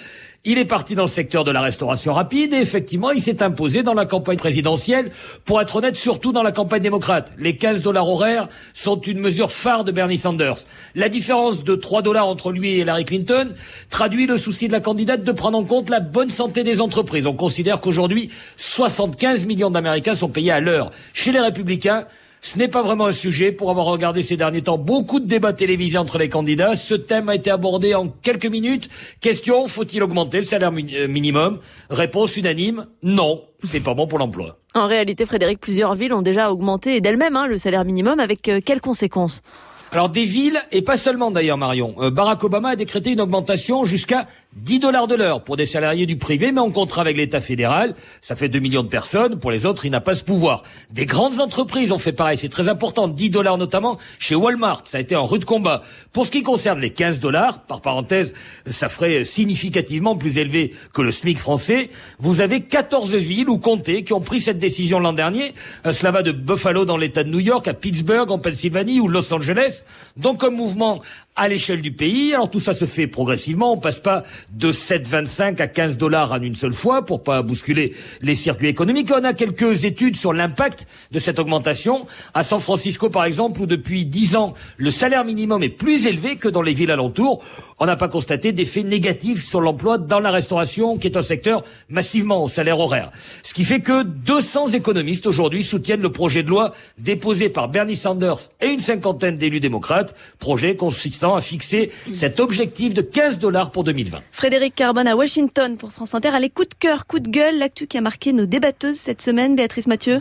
il 0.44 0.56
est 0.56 0.64
parti 0.64 0.94
dans 0.94 1.02
le 1.02 1.08
secteur 1.08 1.42
de 1.42 1.50
la 1.50 1.60
restauration 1.60 2.14
rapide 2.14 2.52
et 2.52 2.58
effectivement, 2.58 3.10
il 3.10 3.20
s'est 3.20 3.42
imposé 3.42 3.82
dans 3.82 3.94
la 3.94 4.06
campagne 4.06 4.38
présidentielle, 4.38 5.10
pour 5.44 5.60
être 5.60 5.76
honnête, 5.76 5.96
surtout 5.96 6.32
dans 6.32 6.42
la 6.42 6.52
campagne 6.52 6.80
démocrate. 6.80 7.32
Les 7.38 7.56
15 7.56 7.82
dollars 7.82 8.08
horaires 8.08 8.48
sont 8.72 9.00
une 9.00 9.18
mesure 9.18 9.50
phare 9.50 9.84
de 9.84 9.90
Bernie 9.90 10.16
Sanders. 10.16 10.58
La 10.94 11.08
différence 11.08 11.64
de 11.64 11.74
3 11.74 12.02
dollars 12.02 12.28
entre 12.28 12.52
lui 12.52 12.70
et 12.70 12.78
Hillary 12.78 13.04
Clinton 13.04 13.54
traduit 13.90 14.26
le 14.26 14.36
souci 14.36 14.68
de 14.68 14.72
la 14.72 14.80
candidate 14.80 15.24
de 15.24 15.32
prendre 15.32 15.58
en 15.58 15.64
compte 15.64 15.90
la 15.90 16.00
bonne 16.00 16.30
santé 16.30 16.62
des 16.62 16.80
entreprises. 16.80 17.26
On 17.26 17.34
considère 17.34 17.80
qu'aujourd'hui, 17.80 18.30
75 18.56 19.44
millions 19.44 19.70
d'Américains 19.70 20.14
sont 20.14 20.28
payés 20.28 20.52
à 20.52 20.60
l'heure. 20.60 20.92
Chez 21.12 21.32
les 21.32 21.40
républicains, 21.40 22.06
ce 22.40 22.58
n'est 22.58 22.68
pas 22.68 22.82
vraiment 22.82 23.06
un 23.06 23.12
sujet 23.12 23.52
pour 23.52 23.70
avoir 23.70 23.86
regardé 23.86 24.22
ces 24.22 24.36
derniers 24.36 24.62
temps 24.62 24.78
beaucoup 24.78 25.20
de 25.20 25.26
débats 25.26 25.52
télévisés 25.52 25.98
entre 25.98 26.18
les 26.18 26.28
candidats. 26.28 26.76
Ce 26.76 26.94
thème 26.94 27.28
a 27.28 27.34
été 27.34 27.50
abordé 27.50 27.94
en 27.94 28.08
quelques 28.08 28.46
minutes. 28.46 28.88
Question, 29.20 29.66
faut-il 29.66 30.02
augmenter 30.02 30.38
le 30.38 30.42
salaire 30.44 30.72
euh, 30.72 31.08
minimum? 31.08 31.58
Réponse 31.90 32.36
unanime, 32.36 32.86
non, 33.02 33.42
c'est 33.64 33.80
pas 33.80 33.94
bon 33.94 34.06
pour 34.06 34.18
l'emploi. 34.18 34.58
En 34.74 34.86
réalité, 34.86 35.26
Frédéric, 35.26 35.60
plusieurs 35.60 35.94
villes 35.94 36.12
ont 36.12 36.22
déjà 36.22 36.52
augmenté 36.52 37.00
d'elles-mêmes 37.00 37.36
hein, 37.36 37.46
le 37.46 37.58
salaire 37.58 37.84
minimum 37.84 38.20
avec 38.20 38.48
euh, 38.48 38.60
quelles 38.64 38.80
conséquences? 38.80 39.42
Alors 39.90 40.10
des 40.10 40.24
villes, 40.24 40.58
et 40.70 40.82
pas 40.82 40.96
seulement 40.96 41.30
d'ailleurs 41.30 41.56
Marion, 41.56 41.94
euh, 41.98 42.10
Barack 42.10 42.44
Obama 42.44 42.70
a 42.70 42.76
décrété 42.76 43.12
une 43.12 43.20
augmentation 43.20 43.84
jusqu'à 43.84 44.26
10 44.56 44.80
dollars 44.80 45.06
de 45.06 45.14
l'heure 45.14 45.44
pour 45.44 45.56
des 45.56 45.66
salariés 45.66 46.04
du 46.04 46.16
privé, 46.16 46.52
mais 46.52 46.60
en 46.60 46.70
contrat 46.70 47.02
avec 47.02 47.16
l'État 47.16 47.40
fédéral. 47.40 47.94
Ça 48.20 48.36
fait 48.36 48.48
2 48.48 48.58
millions 48.58 48.82
de 48.82 48.88
personnes. 48.88 49.38
Pour 49.38 49.50
les 49.50 49.66
autres, 49.66 49.86
il 49.86 49.90
n'a 49.90 50.00
pas 50.00 50.14
ce 50.14 50.24
pouvoir. 50.24 50.62
Des 50.90 51.06
grandes 51.06 51.40
entreprises 51.40 51.92
ont 51.92 51.98
fait 51.98 52.12
pareil. 52.12 52.36
C'est 52.36 52.48
très 52.48 52.68
important. 52.68 53.08
10 53.08 53.30
dollars 53.30 53.56
notamment 53.56 53.98
chez 54.18 54.34
Walmart. 54.34 54.82
Ça 54.84 54.98
a 54.98 55.00
été 55.00 55.14
un 55.14 55.20
rude 55.20 55.44
combat. 55.44 55.82
Pour 56.12 56.26
ce 56.26 56.30
qui 56.30 56.42
concerne 56.42 56.80
les 56.80 56.90
15 56.90 57.20
dollars, 57.20 57.62
par 57.64 57.80
parenthèse, 57.80 58.34
ça 58.66 58.88
ferait 58.88 59.24
significativement 59.24 60.16
plus 60.16 60.38
élevé 60.38 60.74
que 60.92 61.02
le 61.02 61.10
SMIC 61.10 61.38
français. 61.38 61.90
Vous 62.18 62.40
avez 62.40 62.60
14 62.60 63.14
villes 63.14 63.48
ou 63.48 63.58
comtés 63.58 64.02
qui 64.02 64.12
ont 64.12 64.20
pris 64.20 64.40
cette 64.40 64.58
décision 64.58 64.98
l'an 64.98 65.12
dernier. 65.12 65.54
Euh, 65.86 65.92
cela 65.92 66.10
va 66.10 66.22
de 66.22 66.32
Buffalo 66.32 66.84
dans 66.84 66.96
l'État 66.96 67.24
de 67.24 67.30
New 67.30 67.40
York 67.40 67.66
à 67.68 67.74
Pittsburgh 67.74 68.30
en 68.30 68.38
Pennsylvanie 68.38 69.00
ou 69.00 69.08
Los 69.08 69.32
Angeles. 69.32 69.77
Donc 70.16 70.44
un 70.44 70.50
mouvement 70.50 71.00
à 71.38 71.48
l'échelle 71.48 71.80
du 71.80 71.92
pays. 71.92 72.34
Alors 72.34 72.50
tout 72.50 72.60
ça 72.60 72.74
se 72.74 72.84
fait 72.84 73.06
progressivement. 73.06 73.72
On 73.72 73.78
passe 73.78 74.00
pas 74.00 74.24
de 74.50 74.72
7,25 74.72 75.62
à 75.62 75.68
15 75.68 75.96
dollars 75.96 76.32
en 76.32 76.42
une 76.42 76.56
seule 76.56 76.72
fois 76.72 77.04
pour 77.04 77.22
pas 77.22 77.42
bousculer 77.42 77.94
les 78.20 78.34
circuits 78.34 78.68
économiques. 78.68 79.10
On 79.14 79.24
a 79.24 79.32
quelques 79.32 79.84
études 79.84 80.16
sur 80.16 80.32
l'impact 80.32 80.86
de 81.12 81.18
cette 81.18 81.38
augmentation. 81.38 82.06
À 82.34 82.42
San 82.42 82.60
Francisco, 82.60 83.08
par 83.08 83.24
exemple, 83.24 83.62
où 83.62 83.66
depuis 83.66 84.04
10 84.04 84.36
ans, 84.36 84.54
le 84.76 84.90
salaire 84.90 85.24
minimum 85.24 85.62
est 85.62 85.68
plus 85.68 86.06
élevé 86.06 86.36
que 86.36 86.48
dans 86.48 86.62
les 86.62 86.72
villes 86.72 86.90
alentours. 86.90 87.42
On 87.80 87.86
n'a 87.86 87.94
pas 87.94 88.08
constaté 88.08 88.50
d'effet 88.50 88.82
négatif 88.82 89.44
sur 89.44 89.60
l'emploi 89.60 89.98
dans 89.98 90.18
la 90.18 90.32
restauration, 90.32 90.98
qui 90.98 91.06
est 91.06 91.16
un 91.16 91.22
secteur 91.22 91.62
massivement 91.88 92.42
au 92.42 92.48
salaire 92.48 92.80
horaire. 92.80 93.12
Ce 93.44 93.54
qui 93.54 93.62
fait 93.62 93.78
que 93.78 94.02
200 94.02 94.68
économistes 94.68 95.28
aujourd'hui 95.28 95.62
soutiennent 95.62 96.02
le 96.02 96.10
projet 96.10 96.42
de 96.42 96.48
loi 96.48 96.72
déposé 96.98 97.48
par 97.48 97.68
Bernie 97.68 97.94
Sanders 97.94 98.50
et 98.60 98.66
une 98.66 98.80
cinquantaine 98.80 99.36
d'élus 99.36 99.60
démocrates, 99.60 100.16
projet 100.40 100.74
consistant 100.74 101.27
à 101.34 101.40
fixer 101.40 101.90
cet 102.14 102.40
objectif 102.40 102.94
de 102.94 103.02
15 103.02 103.38
dollars 103.38 103.70
pour 103.70 103.84
2020. 103.84 104.20
Frédéric 104.32 104.74
Carbone 104.74 105.06
à 105.06 105.16
Washington 105.16 105.76
pour 105.76 105.92
France 105.92 106.14
Inter. 106.14 106.28
Allez, 106.28 106.50
coup 106.50 106.64
de 106.64 106.74
cœur, 106.78 107.06
coup 107.06 107.20
de 107.20 107.28
gueule, 107.28 107.58
l'actu 107.58 107.86
qui 107.86 107.98
a 107.98 108.00
marqué 108.00 108.32
nos 108.32 108.46
débatteuses 108.46 108.96
cette 108.96 109.22
semaine, 109.22 109.56
Béatrice 109.56 109.86
Mathieu. 109.86 110.20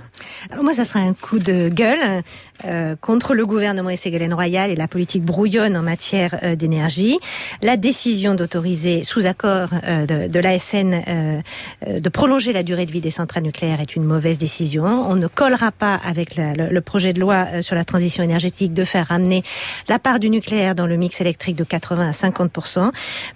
Alors 0.52 0.64
moi, 0.64 0.74
ça 0.74 0.86
sera 0.86 1.00
un 1.00 1.14
coup 1.14 1.40
de 1.40 1.70
gueule 1.70 2.24
euh, 2.66 2.96
contre 3.00 3.36
le 3.36 3.46
gouvernement 3.46 3.92
et 3.92 3.98
Ségolène 3.98 4.34
Royal 4.34 4.72
et 4.72 4.76
la 4.76 4.88
politique 4.88 5.24
brouillonne 5.24 5.78
en 5.78 5.84
matière 5.84 6.40
euh, 6.42 6.56
d'énergie. 6.56 7.20
La 7.62 7.78
décision 7.78 8.34
d'autoriser, 8.34 9.04
sous 9.04 9.28
accord 9.28 9.70
euh, 9.84 10.06
de, 10.08 10.28
de 10.28 10.40
l'ASN, 10.40 11.44
de 11.88 12.10
prolonger 12.10 12.54
la 12.54 12.64
durée 12.64 12.86
de 12.86 12.92
vie 12.92 13.02
des 13.02 13.12
centrales 13.12 13.44
nucléaires 13.44 13.80
est 13.80 13.96
une 13.96 14.04
mauvaise 14.04 14.38
décision. 14.38 14.86
On 14.86 15.16
ne 15.16 15.28
collera 15.28 15.72
pas 15.72 15.96
avec 15.96 16.36
le, 16.36 16.70
le, 16.70 16.82
projet 16.82 17.14
de 17.14 17.20
loi 17.20 17.62
sur 17.62 17.76
la 17.76 17.86
transition 17.86 18.24
énergétique 18.24 18.74
de 18.74 18.84
faire 18.84 19.08
ramener 19.08 19.44
la 19.88 20.00
part 20.00 20.20
du 20.20 20.30
nucléaire 20.30 20.74
dans 20.74 20.88
le 20.88 20.97
mix 20.98 21.22
électrique 21.22 21.56
de 21.56 21.64
80 21.64 22.10
à 22.10 22.14
50 22.14 22.52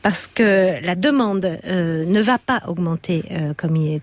parce 0.01 0.27
que 0.27 0.84
la 0.84 0.96
demande 0.96 1.60
euh, 1.65 2.06
ne 2.06 2.22
va 2.22 2.38
pas 2.38 2.62
augmenter 2.68 3.24
euh, 3.32 3.53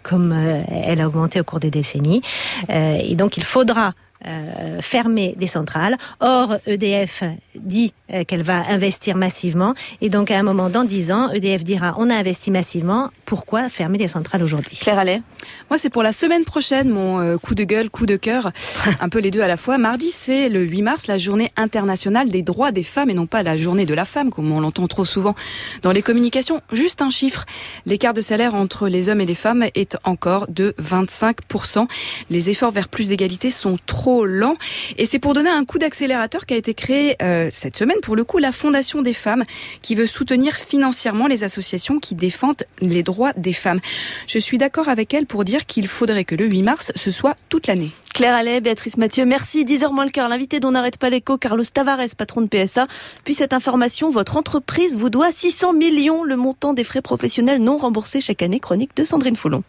comme, 0.02 0.32
euh, 0.32 0.62
elle 0.70 1.00
a 1.00 1.06
augmenté 1.06 1.40
au 1.40 1.44
cours 1.44 1.60
des 1.60 1.70
décennies. 1.70 2.22
et 2.68 3.14
donc 3.14 3.36
il 3.36 3.44
faudra 3.44 3.94
euh, 4.26 4.80
fermer 4.80 5.36
des 5.38 5.46
centrales. 5.46 5.96
Or, 6.18 6.56
EDF 6.66 7.22
dit 7.54 7.94
euh, 8.12 8.24
qu'elle 8.24 8.42
va 8.42 8.64
investir 8.68 9.16
massivement. 9.16 9.74
Et 10.00 10.10
donc, 10.10 10.32
à 10.32 10.38
un 10.38 10.42
moment, 10.42 10.70
dans 10.70 10.82
10 10.82 11.12
ans, 11.12 11.30
EDF 11.30 11.62
dira 11.62 11.94
on 11.98 12.10
a 12.10 12.16
investi 12.16 12.50
massivement. 12.50 13.10
Pourquoi 13.26 13.68
fermer 13.68 13.96
les 13.96 14.08
centrales 14.08 14.42
aujourd'hui? 14.42 14.76
Claire 14.76 14.98
Allais 14.98 15.22
Moi, 15.70 15.78
c'est 15.78 15.88
pour 15.88 16.02
la 16.02 16.10
semaine 16.10 16.44
prochaine, 16.44 16.88
mon 16.88 17.20
euh, 17.20 17.36
coup 17.36 17.54
de 17.54 17.62
gueule, 17.62 17.90
coup 17.90 18.06
de 18.06 18.16
cœur. 18.16 18.50
un 19.00 19.08
peu 19.08 19.20
les 19.20 19.30
deux 19.30 19.42
à 19.42 19.46
la 19.46 19.56
fois. 19.56 19.78
Mardi, 19.78 20.10
c'est 20.10 20.48
le 20.48 20.64
8 20.64 20.82
mars, 20.82 21.06
la 21.06 21.16
journée 21.16 21.52
internationale 21.56 22.28
des 22.28 22.42
droits 22.42 22.72
des 22.72 22.82
femmes 22.82 23.10
et 23.10 23.14
non 23.14 23.26
pas 23.26 23.44
la 23.44 23.56
journée 23.56 23.86
de 23.86 23.94
la 23.94 24.04
femme, 24.04 24.30
comme 24.30 24.50
on 24.50 24.60
l'entend 24.60 24.88
trop 24.88 25.04
souvent 25.04 25.36
dans 25.82 25.92
les 25.92 26.02
communications. 26.02 26.60
Juste 26.72 27.02
un 27.02 27.10
chiffre. 27.10 27.46
L'écart 27.86 28.14
de 28.14 28.20
salaire 28.20 28.56
entre 28.56 28.88
les 28.88 29.10
hommes 29.10 29.20
et 29.20 29.26
les 29.26 29.36
femmes 29.36 29.66
est 29.76 29.96
encore 30.02 30.48
de 30.48 30.74
25%. 30.82 31.86
Les 32.30 32.50
efforts 32.50 32.72
vers 32.72 32.88
plus 32.88 33.10
d'égalité 33.10 33.50
sont 33.50 33.78
trop 33.86 34.07
lent. 34.24 34.56
Et 34.96 35.06
c'est 35.06 35.18
pour 35.18 35.34
donner 35.34 35.50
un 35.50 35.64
coup 35.64 35.78
d'accélérateur 35.78 36.46
qu'a 36.46 36.56
été 36.56 36.74
créé 36.74 37.16
euh, 37.22 37.48
cette 37.50 37.76
semaine, 37.76 37.98
pour 38.02 38.16
le 38.16 38.24
coup, 38.24 38.38
la 38.38 38.52
Fondation 38.52 39.02
des 39.02 39.12
femmes, 39.12 39.44
qui 39.82 39.94
veut 39.94 40.06
soutenir 40.06 40.54
financièrement 40.54 41.26
les 41.26 41.44
associations 41.44 41.98
qui 41.98 42.14
défendent 42.14 42.64
les 42.80 43.02
droits 43.02 43.32
des 43.36 43.52
femmes. 43.52 43.80
Je 44.26 44.38
suis 44.38 44.58
d'accord 44.58 44.88
avec 44.88 45.14
elle 45.14 45.26
pour 45.26 45.44
dire 45.44 45.66
qu'il 45.66 45.88
faudrait 45.88 46.24
que 46.24 46.34
le 46.34 46.46
8 46.46 46.62
mars, 46.62 46.92
ce 46.94 47.10
soit 47.10 47.36
toute 47.48 47.66
l'année. 47.66 47.90
Claire 48.14 48.34
Allais, 48.34 48.60
Béatrice 48.60 48.96
Mathieu, 48.96 49.24
merci. 49.24 49.64
10h 49.64 49.92
moins 49.92 50.04
le 50.04 50.10
quart, 50.10 50.28
l'invité 50.28 50.58
dont 50.58 50.72
n'arrête 50.72 50.96
pas 50.96 51.08
l'écho, 51.08 51.38
Carlos 51.38 51.62
Tavares, 51.72 52.00
patron 52.16 52.40
de 52.40 52.48
PSA. 52.48 52.88
Puis 53.24 53.34
cette 53.34 53.52
information, 53.52 54.10
votre 54.10 54.36
entreprise 54.36 54.96
vous 54.96 55.08
doit 55.08 55.30
600 55.30 55.74
millions, 55.74 56.24
le 56.24 56.36
montant 56.36 56.72
des 56.72 56.84
frais 56.84 57.02
professionnels 57.02 57.62
non 57.62 57.76
remboursés 57.76 58.20
chaque 58.20 58.42
année, 58.42 58.58
chronique 58.58 58.96
de 58.96 59.04
Sandrine 59.04 59.36
Foulon. 59.36 59.62